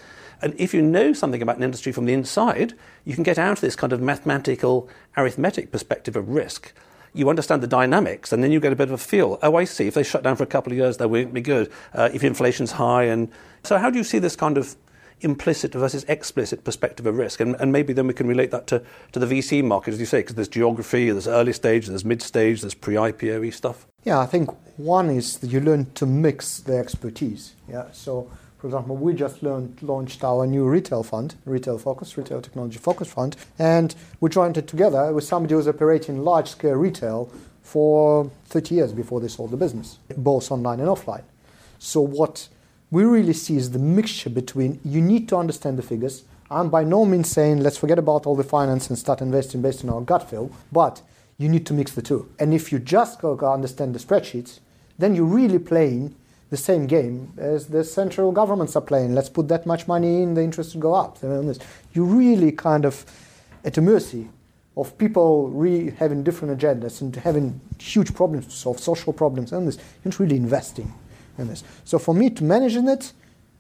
[0.42, 2.74] And if you know something about an industry from the inside,
[3.06, 6.74] you can get out of this kind of mathematical, arithmetic perspective of risk.
[7.14, 9.40] You understand the dynamics, and then you get a bit of a feel.
[9.42, 9.88] Oh, I see.
[9.88, 11.72] If they shut down for a couple of years, they won't be good.
[11.94, 13.30] Uh, if inflation's high, and
[13.64, 14.76] so how do you see this kind of
[15.22, 17.40] implicit versus explicit perspective of risk?
[17.40, 20.06] And, and maybe then we can relate that to, to the VC market, as you
[20.06, 23.88] say, because there's geography, there's early stage, there's mid stage, there's pre-IPO stuff.
[24.04, 27.56] Yeah, I think one is that you learn to mix the expertise.
[27.68, 32.42] Yeah, so for example, we just learned, launched our new retail fund, retail focus, retail
[32.42, 37.32] technology focus fund, and we joined it together with somebody who's operating large scale retail
[37.64, 41.24] for 30 years before they sold the business, both online and offline.
[41.78, 42.50] So, what
[42.92, 46.24] we really see is the mixture between you need to understand the figures.
[46.52, 49.86] I'm by no means saying let's forget about all the finance and start investing based
[49.86, 51.02] on our gut feel, but
[51.38, 52.30] you need to mix the two.
[52.40, 54.60] And if you just go understand the spreadsheets,
[54.98, 56.16] then you're really playing
[56.50, 59.14] the same game as the central governments are playing.
[59.14, 61.20] Let's put that much money in, the interest will go up.
[61.22, 63.06] You really kind of
[63.64, 64.30] at the mercy
[64.76, 69.68] of people re- having different agendas and having huge problems to solve, social problems, and
[69.68, 69.76] this.
[69.76, 70.94] You're not really investing
[71.38, 71.64] in this.
[71.84, 73.14] So for me to manage it,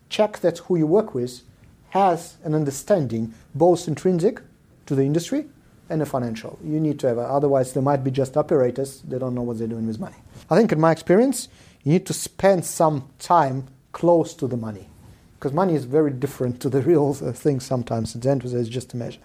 [0.07, 1.41] check that who you work with
[1.89, 4.41] has an understanding, both intrinsic
[4.85, 5.45] to the industry
[5.89, 6.57] and a financial.
[6.63, 9.01] You need to have, otherwise they might be just operators.
[9.01, 10.15] They don't know what they're doing with money.
[10.49, 11.49] I think in my experience,
[11.89, 14.87] you need to spend some time close to the money
[15.33, 18.15] because money is very different to the real uh, thing sometimes.
[18.15, 19.19] It, it's just a measure.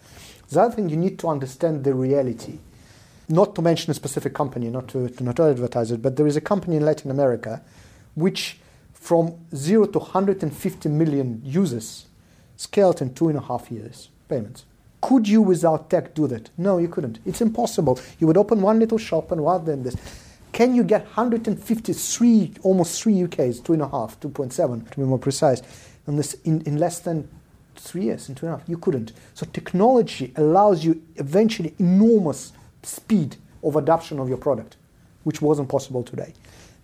[0.48, 2.59] The other thing, you need to understand the reality.
[3.29, 6.37] Not to mention a specific company, not to, to not advertise it, but there is
[6.37, 7.61] a company in Latin America
[8.14, 8.59] which,
[8.94, 12.07] from zero to 150 million users,
[12.57, 14.64] scaled in two and a half years payments.
[15.03, 16.48] Could you, without tech, do that?
[16.57, 17.18] No, you couldn't.
[17.27, 18.00] It's impossible.
[18.18, 19.96] You would open one little shop and what then this.
[20.54, 25.18] Can you get 153, almost three UKs, two and a half, 2.7 to be more
[25.18, 25.60] precise,
[26.06, 27.28] in, this, in, in less than
[27.74, 28.68] three years, in two and a half?
[28.68, 29.10] You couldn't.
[29.34, 32.52] So technology allows you eventually enormous
[32.84, 34.76] speed of adoption of your product,
[35.24, 36.32] which wasn't possible today.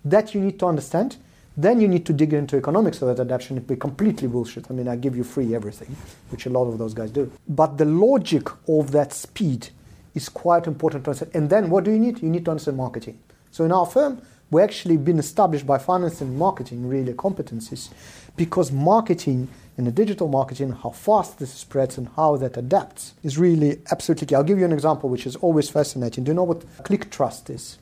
[0.03, 1.15] That you need to understand.
[1.55, 3.55] Then you need to dig into economics of that adoption.
[3.55, 4.69] It'd be completely bullshit.
[4.69, 5.95] I mean, I give you free everything,
[6.29, 7.31] which a lot of those guys do.
[7.47, 9.69] But the logic of that speed
[10.13, 11.31] is quite important to understand.
[11.33, 12.21] And then what do you need?
[12.21, 13.17] You need to understand marketing.
[13.51, 17.89] So in our firm, we actually been established by finance and marketing really competencies
[18.35, 23.37] because marketing in the digital marketing, how fast this spreads and how that adapts is
[23.37, 24.35] really absolutely key.
[24.35, 26.23] I'll give you an example which is always fascinating.
[26.23, 27.77] Do you know what click trust is?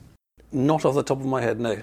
[0.52, 1.82] Not off the top of my head, no.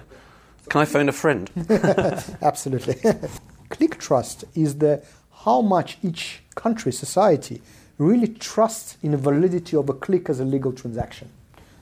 [0.68, 1.50] Can I phone a friend?
[2.42, 2.96] Absolutely.
[3.68, 5.02] click trust is the
[5.44, 7.62] how much each country, society,
[7.98, 11.30] really trusts in the validity of a click as a legal transaction.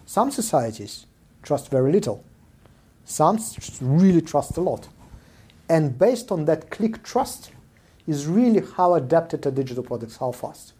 [0.04, 1.06] Some societies
[1.46, 2.24] trust very little.
[3.04, 3.38] Some
[3.80, 4.88] really trust a lot.
[5.68, 7.52] And based on that click trust
[8.06, 10.72] is really how adapted to digital products, how fast.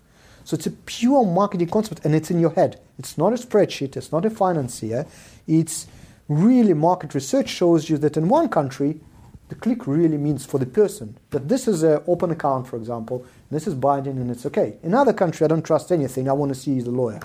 [0.45, 2.81] So it's a pure marketing concept and it's in your head.
[2.99, 5.07] It's not a spreadsheet, it's not a financier.
[5.49, 5.87] It's
[6.29, 9.01] really market research shows you that in one country,
[9.49, 13.25] the click really means for the person that this is an open account, for example,
[13.51, 14.77] this is binding and it's okay.
[14.83, 16.29] In another country, I don't trust anything.
[16.29, 17.21] I want to see the lawyer,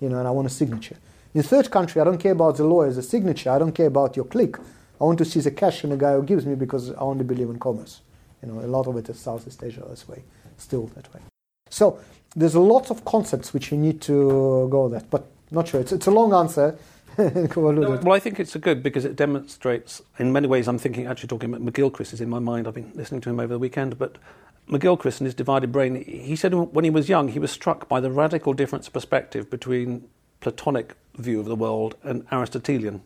[0.00, 0.96] you know, and I want a signature.
[1.32, 3.50] In third country, I don't care about the lawyer's the signature.
[3.50, 4.56] I don't care about your click.
[5.00, 7.24] I want to see the cash and the guy who gives me because I only
[7.24, 8.00] believe in commerce.
[8.42, 10.22] You know, a lot of it is Southeast Asia this way,
[10.56, 11.20] still that way.
[11.68, 12.00] So
[12.34, 15.80] there's a lot of concepts which you need to go that, but not sure.
[15.80, 16.76] It's, it's a long answer.
[17.56, 21.28] well, I think it's a good because it demonstrates, in many ways, I'm thinking, actually
[21.28, 22.66] talking about McGilchrist is in my mind.
[22.66, 24.16] I've been listening to him over the weekend, but
[24.68, 28.00] McGilchrist and his divided brain, he said when he was young, he was struck by
[28.00, 30.08] the radical difference perspective between
[30.40, 33.02] Platonic view of the world and Aristotelian.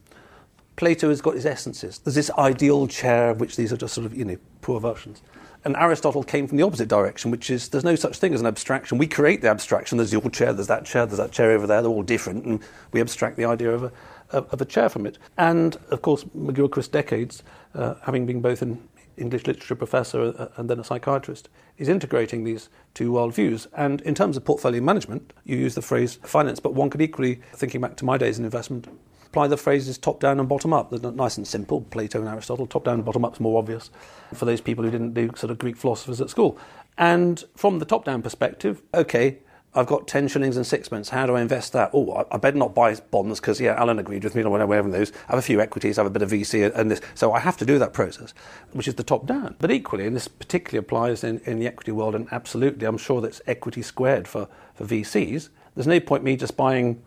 [0.76, 1.98] Plato has got his essences.
[1.98, 5.22] There's this ideal chair, of which these are just sort of, you know, poor versions.
[5.64, 8.46] And Aristotle came from the opposite direction, which is there's no such thing as an
[8.46, 8.98] abstraction.
[8.98, 9.96] We create the abstraction.
[9.96, 11.80] There's your chair, there's that chair, there's that chair over there.
[11.80, 12.60] They're all different, and
[12.92, 13.92] we abstract the idea of a,
[14.30, 15.18] of a chair from it.
[15.38, 17.42] And of course, McGill McGilchrist decades,
[17.74, 21.48] uh, having been both an English literature professor uh, and then a psychiatrist,
[21.78, 23.66] is integrating these two worldviews.
[23.76, 27.40] And in terms of portfolio management, you use the phrase finance, but one could equally,
[27.54, 28.88] thinking back to my days in investment,
[29.26, 30.90] apply the phrases top down and bottom up.
[30.90, 31.80] They're nice and simple.
[31.80, 33.90] Plato and Aristotle, top down and bottom up is more obvious
[34.32, 36.56] for those people who didn't do sort of Greek philosophers at school.
[36.96, 39.38] And from the top down perspective, okay,
[39.76, 41.08] I've got 10 shillings and sixpence.
[41.08, 41.90] How do I invest that?
[41.92, 44.88] Oh, I, I better not buy bonds because, yeah, Alan agreed with me on whatever
[44.88, 45.10] those.
[45.28, 47.00] I have a few equities, I have a bit of VC and this.
[47.14, 48.32] So I have to do that process,
[48.72, 49.56] which is the top down.
[49.58, 53.20] But equally, and this particularly applies in, in the equity world, and absolutely, I'm sure
[53.20, 55.48] that's equity squared for, for VCs.
[55.74, 57.02] There's no point me just buying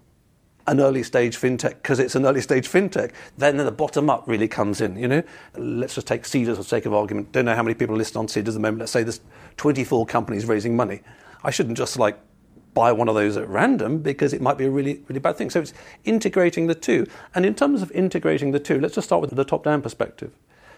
[0.68, 3.14] an early stage fintech because it's an early stage fintech.
[3.38, 5.24] Then the bottom up really comes in, you know.
[5.56, 7.32] Let's just take Seedrs for sake of argument.
[7.32, 8.80] Don't know how many people are listed on Seedrs at the moment.
[8.80, 9.22] Let's say there's
[9.56, 11.02] 24 companies raising money.
[11.44, 12.20] I shouldn't just like
[12.78, 15.50] buy one of those at random because it might be a really, really bad thing.
[15.50, 15.74] So it's
[16.06, 17.08] integrating the two.
[17.34, 20.32] And in terms of integrating the two, let's just start with the top down perspective.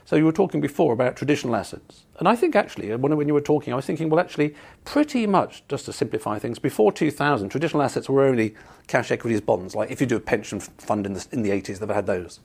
[0.06, 2.06] So you were talking before about traditional assets.
[2.18, 5.28] And I think actually, uh, when you were talking, I was thinking, well, actually, pretty
[5.28, 8.56] much, just to simplify things, before 2000, traditional assets were only
[8.88, 9.76] cash equities bonds.
[9.76, 12.40] Like if you do a pension fund in the, in the 80s, they've had those.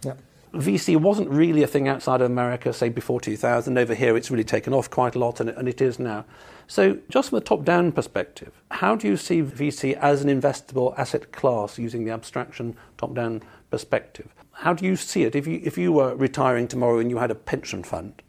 [0.54, 3.76] VC wasn't really a thing outside of America, say before 2000.
[3.76, 6.24] Over here, it's really taken off quite a lot, and it, and it is now.
[6.66, 10.98] So, just from a top down perspective, how do you see VC as an investable
[10.98, 14.34] asset class using the abstraction top down perspective?
[14.52, 15.34] How do you see it?
[15.34, 18.22] If you, if you were retiring tomorrow and you had a pension fund,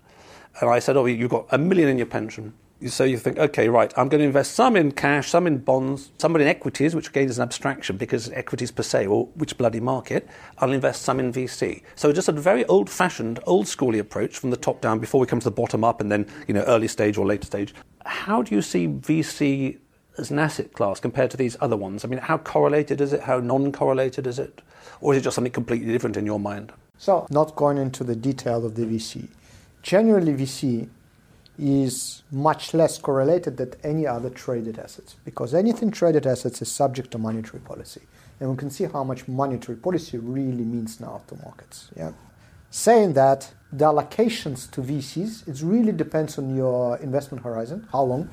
[0.59, 2.53] and I said, Oh, you've got a million in your pension,
[2.87, 6.11] so you think, okay, right, I'm going to invest some in cash, some in bonds,
[6.17, 9.79] some in equities, which again is an abstraction because equities per se, or which bloody
[9.79, 10.27] market.
[10.57, 11.83] I'll invest some in VC.
[11.95, 15.45] So just a very old-fashioned, old-schooly approach from the top down before we come to
[15.45, 17.73] the bottom up, and then you know early stage or later stage.
[18.05, 19.79] How do you see VC
[20.17, 22.03] as an asset class compared to these other ones?
[22.03, 23.21] I mean, how correlated is it?
[23.21, 24.61] How non-correlated is it?
[24.99, 26.73] Or is it just something completely different in your mind?
[26.97, 29.27] So, not going into the detail of the VC.
[29.81, 30.89] Generally, VC
[31.57, 37.11] is much less correlated than any other traded assets because anything traded assets is subject
[37.11, 38.01] to monetary policy.
[38.39, 41.89] And we can see how much monetary policy really means now to markets.
[41.95, 42.11] Yeah?
[42.69, 48.29] Saying that, the allocations to VCs, it really depends on your investment horizon, how long,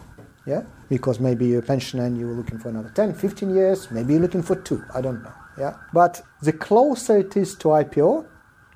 [0.46, 0.62] yeah?
[0.88, 4.22] Because maybe you're a pensioner and you're looking for another 10, 15 years, maybe you're
[4.22, 5.76] looking for two, I don't know, yeah?
[5.92, 8.26] But the closer it is to IPO,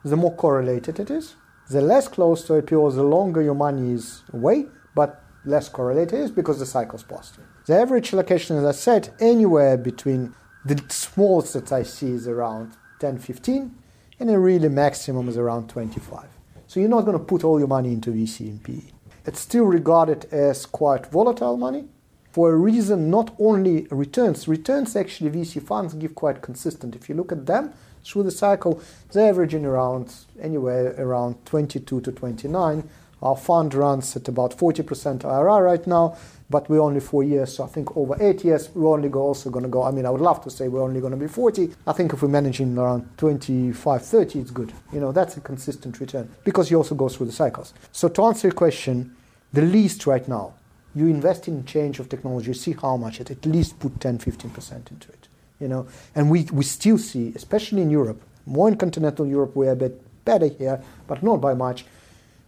[0.04, 1.34] the more correlated it is.
[1.68, 6.30] The less close to IPO, the longer your money is away, but less correlated is
[6.30, 7.44] because the cycle's positive.
[7.66, 12.76] The average allocation, as I said, anywhere between the smallest that I see is around
[13.00, 13.74] 10, 15,
[14.20, 16.28] and a really maximum is around 25.
[16.68, 18.92] So you're not going to put all your money into VC and PE.
[19.24, 21.86] It's still regarded as quite volatile money
[22.30, 24.46] for a reason not only returns.
[24.46, 26.94] Returns actually VC funds give quite consistent.
[26.94, 27.72] If you look at them
[28.06, 28.80] through the cycle,
[29.12, 32.88] they're averaging around anywhere around 22 to 29.
[33.22, 36.16] Our fund runs at about 40% IRR right now
[36.48, 37.56] but we're only four years.
[37.56, 39.82] So I think over eight years, we're only go, also going to go.
[39.82, 41.72] I mean, I would love to say we're only going to be 40.
[41.86, 44.72] I think if we're managing around 25, 30, it's good.
[44.92, 47.74] You know, that's a consistent return because you also go through the cycles.
[47.92, 49.16] So to answer your question,
[49.52, 50.54] the least right now,
[50.94, 54.90] you invest in change of technology, see how much it at least put 10, 15%
[54.90, 55.15] into it.
[55.60, 59.72] You know, and we, we still see, especially in Europe, more in continental Europe, we're
[59.72, 61.84] a bit better here, but not by much,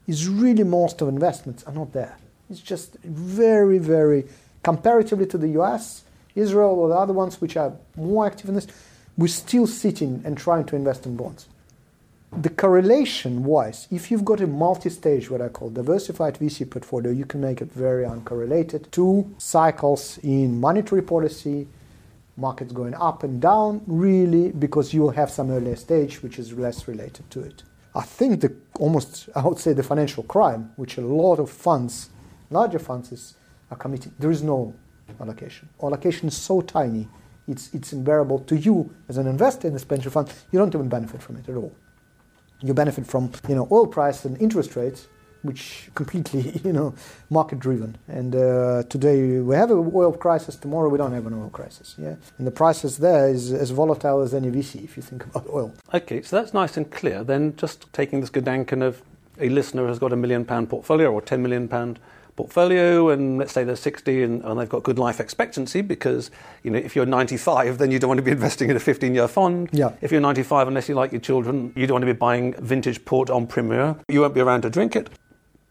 [0.06, 2.16] is really most of investments are not there.
[2.50, 4.24] It's just very, very,
[4.62, 8.66] comparatively to the US, Israel, or the other ones which are more active in this,
[9.16, 11.48] we're still sitting and trying to invest in bonds.
[12.30, 17.10] The correlation wise, if you've got a multi stage, what I call diversified VC portfolio,
[17.10, 21.66] you can make it very uncorrelated to cycles in monetary policy,
[22.38, 26.88] markets going up and down, really, because you'll have some earlier stage which is less
[26.88, 27.62] related to it.
[27.94, 32.10] I think the almost, I would say, the financial crime, which a lot of funds
[32.50, 33.34] larger funds
[33.70, 34.12] are committing.
[34.18, 34.74] There is no
[35.20, 35.68] allocation.
[35.82, 37.08] Allocation is so tiny,
[37.46, 40.32] it's, it's unbearable to you as an investor in this pension fund.
[40.52, 41.74] You don't even benefit from it at all.
[42.60, 45.06] You benefit from you know oil price and interest rates,
[45.48, 46.94] which completely you know
[47.30, 47.96] market driven.
[48.06, 50.54] And uh, today we have an oil crisis.
[50.56, 51.94] Tomorrow we don't have an oil crisis.
[51.98, 55.46] Yeah, and the prices there is as volatile as any VC if you think about
[55.48, 55.72] oil.
[55.94, 57.24] Okay, so that's nice and clear.
[57.24, 59.02] Then just taking this Gedanken of
[59.40, 61.98] a listener has got a million pound portfolio or ten million pound
[62.38, 66.30] portfolio and let's say they're 60 and, and, they've got good life expectancy because
[66.62, 69.12] you know if you're 95 then you don't want to be investing in a 15
[69.12, 69.90] year fund yeah.
[70.00, 73.04] if you're 95 unless you like your children you don't want to be buying vintage
[73.04, 75.10] port en primeur you won't be around to drink it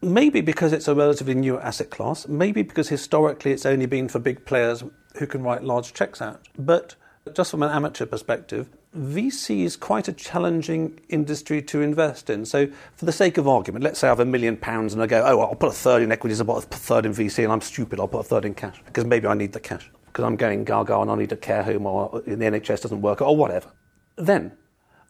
[0.00, 4.18] maybe because it's a relatively new asset class maybe because historically it's only been for
[4.18, 4.84] big players
[5.16, 6.94] who can write large checks out but
[7.34, 12.46] just from an amateur perspective VC is quite a challenging industry to invest in.
[12.46, 15.06] So, for the sake of argument, let's say I have a million pounds and I
[15.06, 17.52] go, oh, I'll put a third in equities, I'll put a third in VC, and
[17.52, 20.24] I'm stupid, I'll put a third in cash because maybe I need the cash because
[20.24, 23.36] I'm going gaga and I need a care home or the NHS doesn't work or
[23.36, 23.70] whatever.
[24.16, 24.52] Then,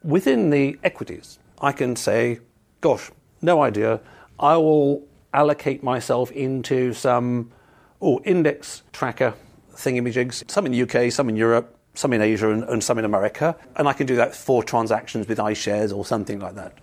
[0.03, 2.41] within the equities, I can say,
[2.81, 4.01] gosh, no idea,
[4.41, 7.53] I will allocate myself into some
[8.01, 9.35] oh, index tracker
[9.73, 13.05] thingamajigs, some in the UK, some in Europe, some in Asia and, and some in
[13.05, 13.57] America.
[13.77, 16.79] And I can do that for transactions with iShares or something like that.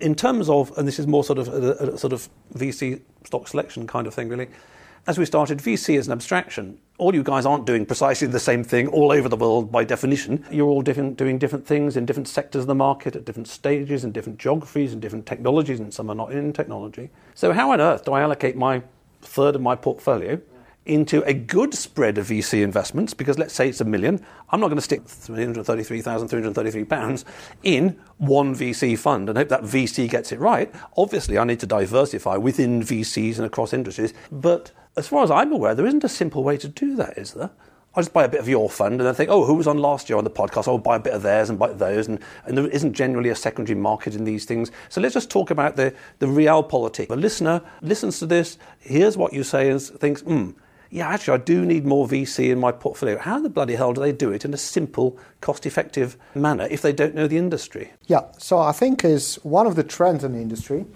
[0.00, 3.48] In terms of, and this is more sort of a, a sort of VC stock
[3.48, 4.48] selection kind of thing, really.
[5.06, 6.78] As we started, VC is an abstraction.
[6.98, 10.44] All you guys aren't doing precisely the same thing all over the world by definition.
[10.50, 14.02] You're all different, doing different things in different sectors of the market at different stages
[14.02, 17.10] in different geographies and different technologies, and some are not in technology.
[17.36, 18.82] So, how on earth do I allocate my
[19.22, 20.40] third of my portfolio
[20.86, 24.68] into a good spread of VC investments, because let's say it's a million, I'm not
[24.68, 27.24] going to stick 333,333 pounds
[27.62, 30.74] in one VC fund and hope that VC gets it right.
[30.96, 34.14] Obviously, I need to diversify within VCs and across industries.
[34.32, 37.34] But as far as I'm aware, there isn't a simple way to do that, is
[37.34, 37.50] there?
[37.94, 39.78] I just buy a bit of your fund and then think, oh, who was on
[39.78, 40.68] last year on the podcast?
[40.68, 42.06] I'll buy a bit of theirs and buy those.
[42.06, 44.70] And, and there isn't generally a secondary market in these things.
[44.88, 47.08] So let's just talk about the, the realpolitik.
[47.08, 50.50] The listener listens to this, hears what you say, and thinks, hmm,
[50.90, 53.18] yeah, actually, I do need more VC in my portfolio.
[53.18, 56.82] How the bloody hell do they do it in a simple, cost effective manner if
[56.82, 57.92] they don't know the industry?
[58.06, 60.86] Yeah, so I think is one of the trends in the industry,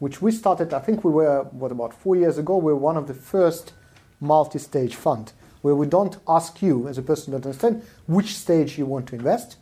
[0.00, 2.96] which we started, I think we were, what, about four years ago, we were one
[2.96, 3.74] of the first
[4.18, 8.78] multi stage fund where we don't ask you as a person to understand which stage
[8.78, 9.58] you want to invest.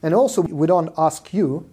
[0.00, 1.68] And also, we don't ask you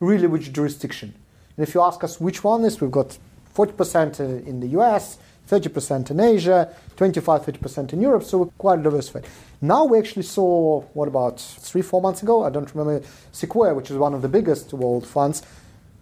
[0.00, 1.14] really which jurisdiction.
[1.56, 3.16] And if you ask us which one is, we've got
[3.54, 5.16] 40% in the US,
[5.48, 9.26] 30% in Asia, 25, 30% in Europe, so we're quite diversified.
[9.62, 12.44] Now we actually saw, what about three, four months ago?
[12.44, 15.42] I don't remember, Sequoia, which is one of the biggest world funds,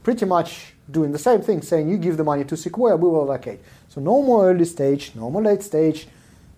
[0.02, 3.22] pretty much doing the same thing, saying you give the money to Sequoia, we will
[3.22, 3.60] allocate.
[3.88, 6.08] So no more early stage, no more late stage,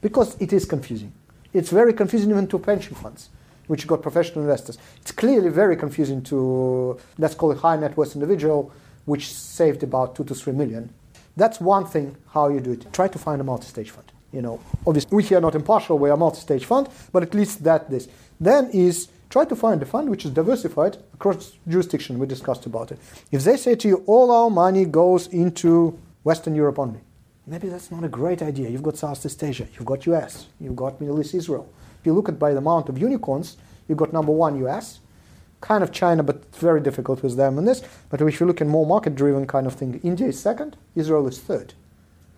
[0.00, 1.12] because it is confusing.
[1.52, 3.28] It's very confusing even to pension funds,
[3.66, 4.78] which got professional investors.
[5.00, 8.72] It's clearly very confusing to, let's call it high net worth individual,
[9.04, 10.92] which saved about two to three million
[11.36, 12.92] that's one thing how you do it.
[12.92, 14.12] Try to find a multi-stage fund.
[14.32, 17.64] You know, obviously we here are not impartial, we are multi-stage fund, but at least
[17.64, 18.08] that this.
[18.38, 22.18] Then is try to find a fund which is diversified across jurisdiction.
[22.18, 22.98] We discussed about it.
[23.30, 27.00] If they say to you, all our money goes into Western Europe only,
[27.46, 28.68] maybe that's not a great idea.
[28.68, 31.72] You've got Southeast Asia, you've got US, you've got Middle East Israel.
[32.00, 33.56] If you look at by the amount of unicorns,
[33.88, 35.00] you've got number one US,
[35.60, 37.82] kind of China, but very difficult with them in this.
[38.08, 41.26] But if you look at more market driven kind of thing, India is second, Israel
[41.28, 41.74] is third.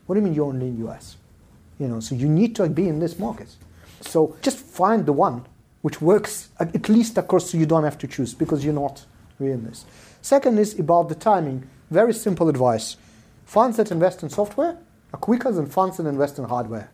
[0.06, 1.16] What do you mean you're only in US?
[1.78, 3.48] You know, so you need to be in this market.
[4.02, 5.46] So just find the one
[5.82, 9.04] which works at least across so you don't have to choose because you're not
[9.40, 9.84] in this.
[10.20, 11.68] Second is about the timing.
[11.90, 12.96] Very simple advice.
[13.44, 14.78] Funds that invest in software
[15.12, 16.90] are quicker than funds that invest in hardware.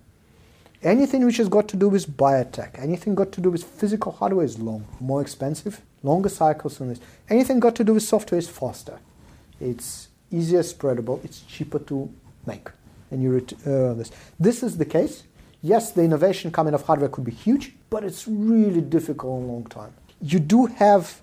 [0.82, 4.44] Anything which has got to do with biotech, anything got to do with physical hardware
[4.44, 7.00] is long, more expensive, longer cycles than this.
[7.28, 8.98] Anything got to do with software is faster.
[9.60, 12.08] It's easier spreadable, it's cheaper to
[12.46, 12.68] make.
[13.10, 14.10] And you ret- uh, this.
[14.38, 15.24] This is the case.
[15.62, 19.52] Yes, the innovation coming of hardware could be huge, but it's really difficult in a
[19.52, 19.92] long time.
[20.22, 21.20] You do have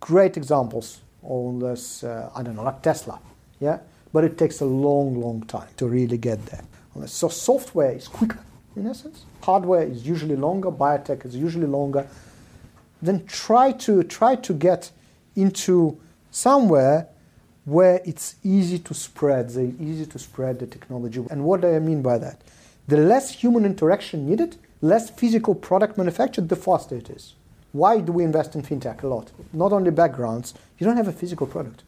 [0.00, 3.20] great examples on this, uh, I don't know, like Tesla,
[3.58, 3.78] yeah?
[4.12, 6.62] But it takes a long, long time to really get there.
[7.06, 8.38] So software is quicker,
[8.76, 9.24] in essence.
[9.42, 12.06] Hardware is usually longer, biotech is usually longer.
[13.02, 14.90] Then try to, try to get
[15.34, 15.98] into
[16.30, 17.08] somewhere
[17.64, 21.22] where it's easy to spread, the easy to spread the technology.
[21.30, 22.40] And what do I mean by that?
[22.88, 27.34] The less human interaction needed, less physical product manufactured, the faster it is.
[27.72, 29.32] Why do we invest in fintech a lot?
[29.52, 31.82] Not only backgrounds, you don't have a physical product.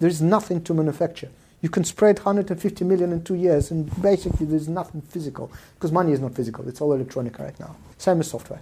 [0.00, 1.30] There is nothing to manufacture.
[1.62, 6.12] You can spread 150 million in two years, and basically there's nothing physical because money
[6.12, 6.68] is not physical.
[6.68, 7.76] It's all electronic right now.
[7.96, 8.60] Same as software.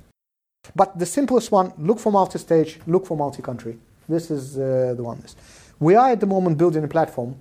[0.77, 3.79] But the simplest one: look for multi-stage, look for multi-country.
[4.09, 5.25] This is uh, the one.
[5.81, 7.35] We are at the moment building a platform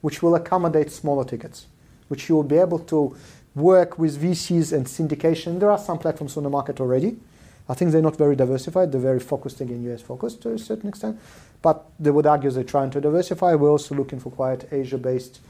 [0.00, 1.66] which will accommodate smaller tickets,
[2.08, 3.14] which you will be able to
[3.54, 5.60] work with VCs and syndication.
[5.60, 7.16] There are some platforms on the market already.
[7.68, 8.92] I think they're not very diversified.
[8.92, 11.18] They're very focused, again, US focused to a certain extent.
[11.60, 13.54] But they would argue they're trying to diversify.
[13.54, 15.40] We're also looking for quite Asia based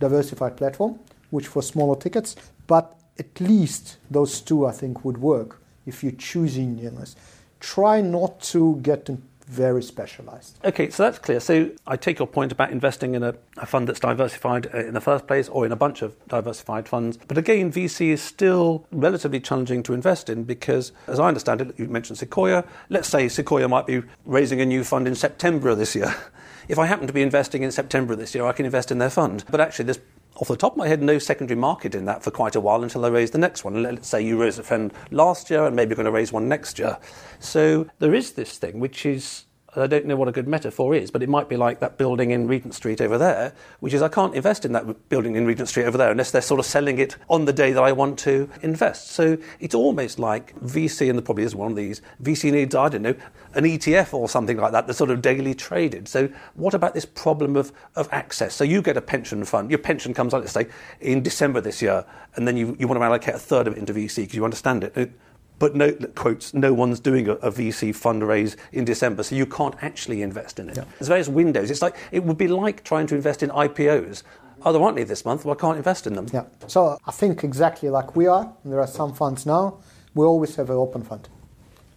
[0.00, 0.98] diversified platform,
[1.30, 2.34] which for smaller tickets.
[2.66, 7.14] But at least those two, I think, would work if you're choosing illness.
[7.60, 9.08] Try not to get
[9.50, 10.58] very specialized.
[10.64, 11.40] Okay, so that's clear.
[11.40, 14.94] So I take your point about investing in a, a, fund that's diversified uh, in
[14.94, 17.18] the first place or in a bunch of diversified funds.
[17.26, 21.74] But again, VC is still relatively challenging to invest in because, as I understand it,
[21.76, 22.64] you mentioned Sequoia.
[22.90, 26.14] Let's say Sequoia might be raising a new fund in September of this year.
[26.68, 29.10] If I happen to be investing in September this year, I can invest in their
[29.10, 29.42] fund.
[29.50, 29.98] But actually, there's
[30.40, 32.82] off the top of my head, no secondary market in that for quite a while
[32.82, 33.82] until I raise the next one.
[33.82, 36.48] Let's say you raised a fund last year and maybe you're going to raise one
[36.48, 36.98] next year.
[37.40, 39.44] So there is this thing which is
[39.76, 42.32] I don't know what a good metaphor is, but it might be like that building
[42.32, 45.68] in Regent Street over there, which is I can't invest in that building in Regent
[45.68, 48.18] Street over there unless they're sort of selling it on the day that I want
[48.20, 49.10] to invest.
[49.10, 52.88] So it's almost like VC, and there probably is one of these, VC needs, I
[52.88, 53.14] don't know,
[53.54, 56.08] an ETF or something like that that's sort of daily traded.
[56.08, 58.54] So what about this problem of, of access?
[58.54, 60.66] So you get a pension fund, your pension comes out, let's say,
[61.00, 62.04] in December this year,
[62.34, 64.44] and then you, you want to allocate a third of it into VC because you
[64.44, 65.12] understand it
[65.60, 69.76] but no quotes no one's doing a, a, VC fundraise in December, so you can't
[69.82, 70.76] actually invest in it.
[70.76, 70.84] Yeah.
[70.98, 71.70] There's various windows.
[71.70, 74.24] It's like it would be like trying to invest in IPOs.
[74.64, 75.44] Oh, there aren't any this month.
[75.44, 76.26] Well, I can't invest in them.
[76.32, 76.44] Yeah.
[76.66, 78.52] So I think exactly like we are.
[78.64, 79.78] There are some funds now.
[80.14, 81.28] We always have an open fund,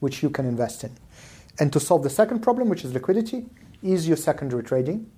[0.01, 0.91] which you can invest in.
[1.59, 3.45] And to solve the second problem, which is liquidity,
[3.81, 5.09] is your secondary trading.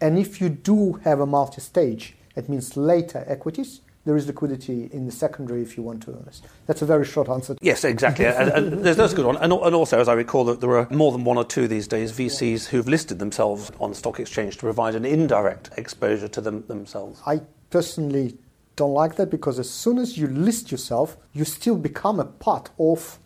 [0.00, 5.06] And if you do have a multi-stage, it means later equities, there is liquidity in
[5.06, 6.24] the secondary if you want to.
[6.66, 7.56] That's a very short answer.
[7.60, 8.26] Yes, exactly.
[8.26, 9.36] and, and that's a good one.
[9.36, 11.86] And, and, also, as I recall, that there are more than one or two these
[11.86, 16.40] days VCs who've listed themselves on the stock exchange to provide an indirect exposure to
[16.40, 17.20] them themselves.
[17.26, 18.36] I personally
[18.76, 22.70] don't like that because as soon as you list yourself, you still become a part
[22.78, 23.18] of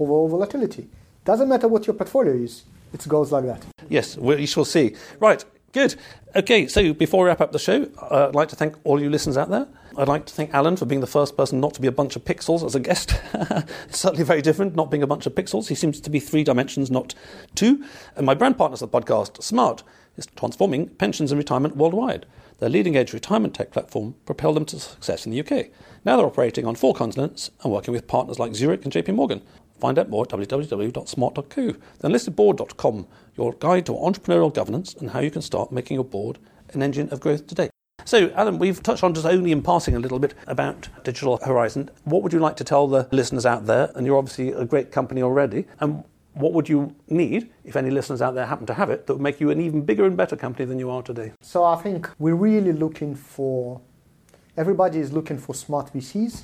[0.00, 0.88] overall volatility.
[1.24, 2.64] Doesn't matter what your portfolio is.
[2.92, 3.64] It goes like that.
[3.88, 4.94] Yes, we shall see.
[5.18, 5.96] Right, good.
[6.36, 9.10] Okay, so before we wrap up the show, uh, I'd like to thank all you
[9.10, 9.66] listeners out there.
[9.96, 12.16] I'd like to thank Alan for being the first person not to be a bunch
[12.16, 13.14] of pixels as a guest.
[13.34, 15.68] it's certainly very different not being a bunch of pixels.
[15.68, 17.14] He seems to be three dimensions, not
[17.54, 17.84] two.
[18.16, 19.82] And my brand partners of the podcast, Smart,
[20.16, 22.26] is transforming pensions and retirement worldwide.
[22.58, 25.66] Their leading edge retirement tech platform propelled them to success in the UK.
[26.04, 29.42] Now they're operating on four continents and working with partners like Zurich and JP Morgan.
[29.80, 31.74] Find out more at www.smart.co.
[32.00, 36.38] Then listedboard.com, your guide to entrepreneurial governance and how you can start making your board
[36.72, 37.70] an engine of growth today.
[38.06, 41.90] So, Alan, we've touched on just only in passing a little bit about Digital Horizon.
[42.04, 43.90] What would you like to tell the listeners out there?
[43.94, 45.64] And you're obviously a great company already.
[45.80, 49.14] And what would you need, if any listeners out there happen to have it, that
[49.14, 51.32] would make you an even bigger and better company than you are today?
[51.40, 53.80] So, I think we're really looking for,
[54.54, 56.42] everybody is looking for smart VCs.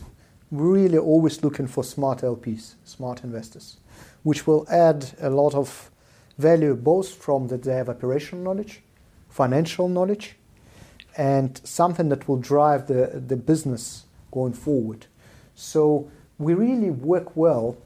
[0.50, 3.76] We're really always looking for smart LPs, smart investors,
[4.22, 5.90] which will add a lot of
[6.38, 8.80] value both from that they have operational knowledge,
[9.28, 10.36] financial knowledge,
[11.16, 15.06] and something that will drive the, the business going forward.
[15.54, 17.76] So we really work well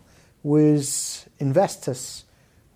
[0.43, 2.25] with investors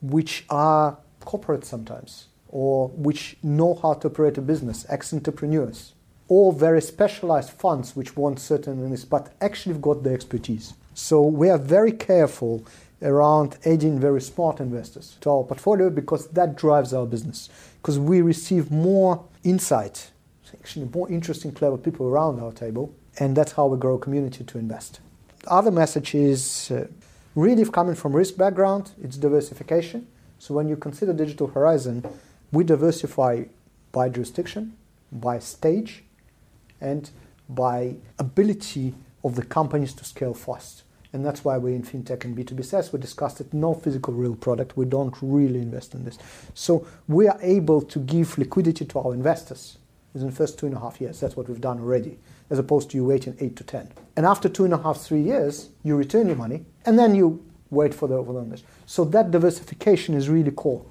[0.00, 5.92] which are corporate sometimes or which know how to operate a business, ex entrepreneurs,
[6.28, 10.74] or very specialized funds which want certain things but actually have got the expertise.
[10.94, 12.64] So we are very careful
[13.02, 17.48] around adding very smart investors to our portfolio because that drives our business.
[17.80, 20.10] Because we receive more insight,
[20.54, 24.44] actually more interesting, clever people around our table, and that's how we grow a community
[24.44, 25.00] to invest.
[25.42, 26.86] The other message is uh,
[27.34, 30.06] really coming from risk background, it's diversification.
[30.38, 32.04] So when you consider Digital Horizon,
[32.52, 33.44] we diversify
[33.92, 34.76] by jurisdiction,
[35.10, 36.04] by stage,
[36.80, 37.10] and
[37.48, 38.94] by ability
[39.24, 40.82] of the companies to scale fast.
[41.12, 42.92] And that's why we're in fintech and B2B SaaS.
[42.92, 44.76] We discussed it, no physical real product.
[44.76, 46.18] We don't really invest in this.
[46.54, 49.78] So we are able to give liquidity to our investors
[50.18, 51.20] within the first two and a half years.
[51.20, 52.18] That's what we've done already,
[52.50, 53.90] as opposed to you waiting eight to 10.
[54.16, 57.44] And after two and a half, three years, you return your money and then you
[57.70, 58.62] wait for the overlanders.
[58.86, 60.84] So that diversification is really core.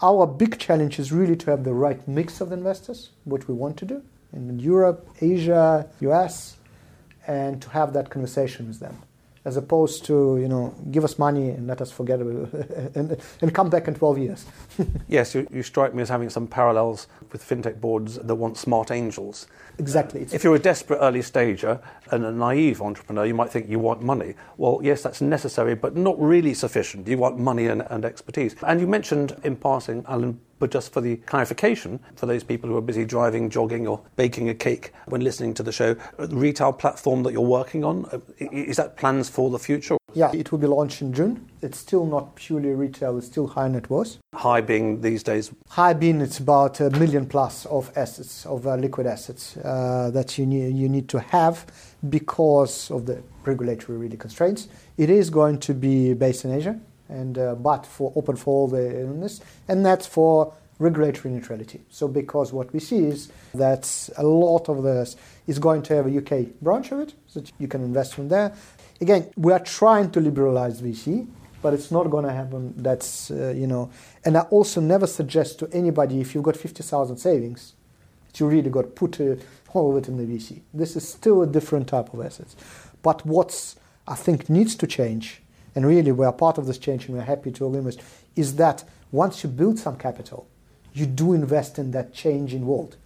[0.00, 3.76] Our big challenge is really to have the right mix of investors, what we want
[3.78, 4.02] to do
[4.32, 6.56] in Europe, Asia, US,
[7.26, 8.96] and to have that conversation with them
[9.44, 13.16] as opposed to you know give us money and let us forget about it and,
[13.40, 14.46] and come back in 12 years.
[15.08, 18.90] Yes you, you, strike me as having some parallels with fintech boards that want smart
[18.90, 19.46] angels.
[19.78, 20.26] Exactly.
[20.32, 21.80] If you're a desperate early stager
[22.10, 24.34] and a naive entrepreneur you might think you want money.
[24.56, 27.06] Well yes that's necessary but not really sufficient.
[27.08, 28.54] You want money and, and expertise.
[28.62, 32.76] And you mentioned in passing alan but just for the clarification, for those people who
[32.76, 36.72] are busy driving, jogging, or baking a cake when listening to the show, the retail
[36.72, 39.96] platform that you're working on, uh, is that plans for the future?
[40.14, 41.50] Yeah, it will be launched in June.
[41.62, 44.18] It's still not purely retail, it's still high net worth.
[44.34, 45.50] High being these days?
[45.68, 50.38] High being it's about a million plus of assets, of uh, liquid assets uh, that
[50.38, 51.66] you need, you need to have
[52.08, 54.68] because of the regulatory really constraints.
[54.96, 56.78] It is going to be based in Asia
[57.12, 61.80] and uh, but for open for all the illness, and that's for regulatory neutrality.
[61.90, 66.06] So because what we see is that a lot of this is going to have
[66.06, 68.54] a UK branch of it, so you can invest from there.
[69.00, 71.26] Again, we are trying to liberalize VC,
[71.60, 72.74] but it's not going to happen.
[72.76, 73.90] That's uh, you know,
[74.24, 77.74] and I also never suggest to anybody if you've got fifty thousand savings,
[78.26, 79.36] that you really got put uh,
[79.72, 80.60] all of it in the VC.
[80.72, 82.56] This is still a different type of assets.
[83.02, 85.41] But what's I think needs to change
[85.74, 88.00] and really we are part of this change and we're happy to invest,
[88.36, 90.46] is that once you build some capital,
[90.94, 92.96] you do invest in that changing world.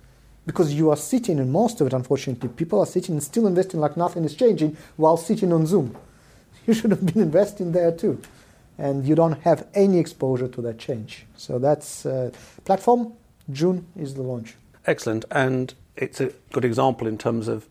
[0.47, 3.81] Because you are sitting, and most of it, unfortunately, people are sitting and still investing
[3.81, 5.97] like nothing is changing while sitting on Zoom.
[6.67, 8.21] You should have been investing there too.
[8.77, 11.25] And you don't have any exposure to that change.
[11.37, 12.33] So that's uh,
[12.64, 13.12] platform.
[13.53, 14.57] June is the launch.
[14.85, 15.25] Excellent.
[15.31, 17.69] And it's a good example in terms of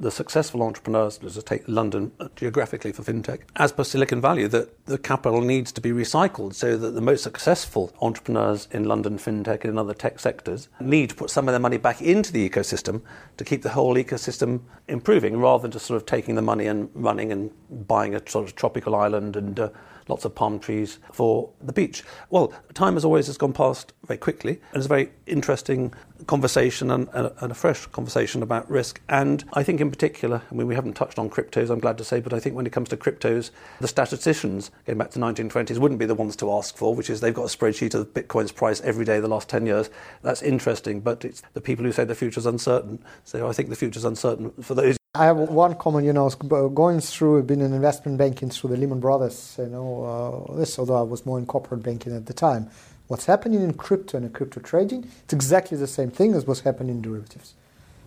[0.00, 4.98] the successful entrepreneurs, let's take London geographically for fintech, as per Silicon Valley, that the
[4.98, 9.72] capital needs to be recycled so that the most successful entrepreneurs in London fintech and
[9.72, 13.02] in other tech sectors need to put some of their money back into the ecosystem
[13.36, 16.88] to keep the whole ecosystem improving rather than just sort of taking the money and
[16.94, 17.50] running and
[17.88, 19.68] buying a sort of tropical island and uh,
[20.08, 22.02] lots of palm trees for the beach.
[22.30, 25.92] Well, time as always has gone past very quickly, and it's a very interesting
[26.26, 29.00] conversation and, and, a fresh conversation about risk.
[29.08, 32.04] And I think, in particular, I mean, we haven't touched on cryptos, I'm glad to
[32.04, 33.50] say, but I think when it comes to cryptos,
[33.80, 37.20] the statisticians, going back to 1920s, wouldn't be the ones to ask for, which is
[37.20, 39.90] they've got a spreadsheet of Bitcoin's price every day the last 10 years.
[40.22, 43.02] That's interesting, but it's the people who say the future's uncertain.
[43.24, 47.00] So I think the future's uncertain for those I have one comment, you know, going
[47.00, 51.02] through, being in investment banking through the Lehman Brothers, you know, uh, this, although I
[51.02, 52.70] was more in corporate banking at the time.
[53.08, 56.60] What's happening in crypto and in crypto trading, it's exactly the same thing as what's
[56.60, 57.54] happening in derivatives.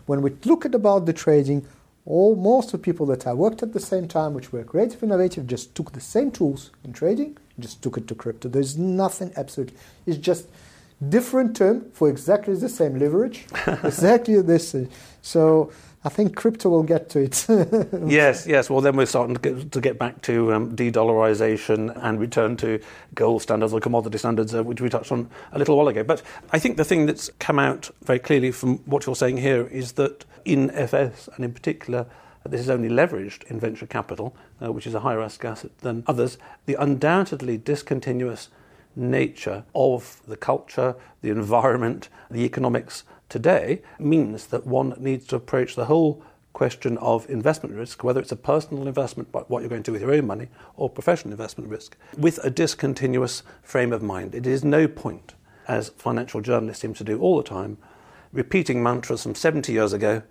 [0.06, 1.68] When we look at about the trading,
[2.06, 5.04] all most of the people that I worked at the same time, which were creative,
[5.04, 8.48] innovative, just took the same tools in trading, just took it to crypto.
[8.48, 9.76] There's nothing absolutely.
[10.06, 10.48] It's just
[11.10, 13.48] different term for exactly the same leverage,
[13.84, 14.74] exactly this.
[15.22, 15.74] So
[16.04, 17.46] I think crypto will get to it.
[18.08, 18.72] yes, yes.
[18.72, 22.80] Well, then we're starting to get, to get back to um, de-dollarization and return to
[23.14, 26.04] gold standards or commodity standards, uh, which we touched on a little while ago.
[26.04, 29.68] But I think the thing that's come out very clearly from what you're saying here
[29.68, 32.08] is that in FS, and in particular,
[32.50, 36.04] this is only leveraged in venture capital, uh, which is a higher risk asset than
[36.08, 36.40] others.
[36.66, 38.50] The undoubtedly discontinuous
[38.96, 45.76] nature of the culture, the environment, the economics today means that one needs to approach
[45.76, 46.22] the whole
[46.54, 50.02] question of investment risk, whether it's a personal investment, what you're going to do with
[50.02, 54.36] your own money, or professional investment risk, with a discontinuous frame of mind.
[54.36, 55.34] It is no point,
[55.68, 57.78] as financial journalists seem to do all the time,
[58.34, 60.24] repeating mantras from 70 years ago,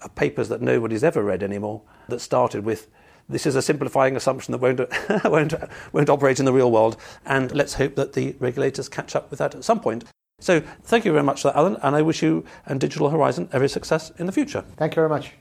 [0.00, 2.88] uh, papers that nobody's ever read anymore, that started with
[3.28, 4.80] this is a simplifying assumption that won't,
[5.24, 5.52] won't,
[5.92, 9.40] won't operate in the real world, and let's hope that the regulators catch up with
[9.40, 10.04] that at some point.
[10.40, 13.48] So, thank you very much for that, Alan, and I wish you and Digital Horizon
[13.52, 14.64] every success in the future.
[14.76, 15.32] Thank you very much.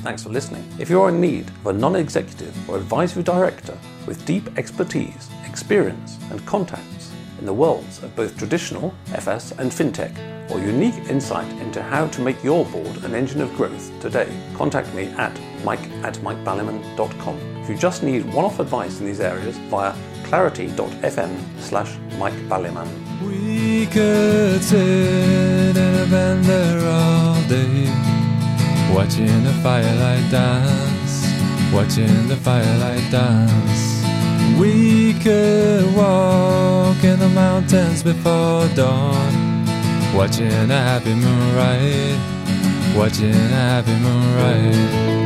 [0.00, 0.64] Thanks for listening.
[0.78, 3.76] If you're in need of a non executive or advisory director
[4.06, 10.14] with deep expertise, experience, and contacts in the worlds of both traditional FS and fintech,
[10.50, 14.92] or unique insight into how to make your board an engine of growth today, contact
[14.94, 17.36] me at mike at mikebaliman.com.
[17.62, 19.92] If you just need one off advice in these areas via
[20.28, 22.88] clarity.fm slash mikebaliman.
[23.22, 27.88] We could sit in a bender all day,
[28.92, 31.26] watching the firelight dance,
[31.72, 34.04] watching the firelight dance.
[34.58, 39.66] We could walk in the mountains before dawn,
[40.14, 42.18] watching a happy moonrise,
[42.96, 45.25] watching a happy moonrise.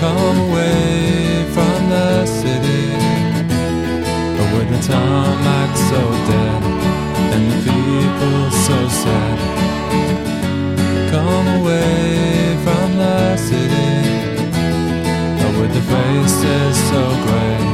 [0.00, 2.90] Come away from the city
[4.36, 6.62] But with the tarmac so dead
[7.34, 9.38] and the people so sad.
[11.10, 13.92] Come away from the city
[15.40, 17.73] But with the faces so gray,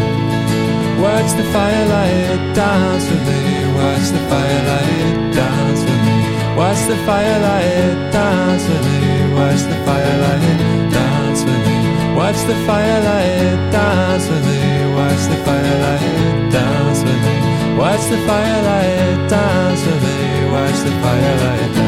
[1.01, 3.41] Watch the firelight dance with me.
[3.73, 6.17] Watch the firelight dance with me.
[6.55, 9.33] Watch the firelight dance with me.
[9.33, 12.15] Watch the firelight dance with me.
[12.15, 14.61] Watch the firelight dance with me.
[14.93, 17.77] Watch the firelight dance with me.
[17.81, 20.51] Watch the firelight dance with me.
[20.53, 21.80] Watch the firelight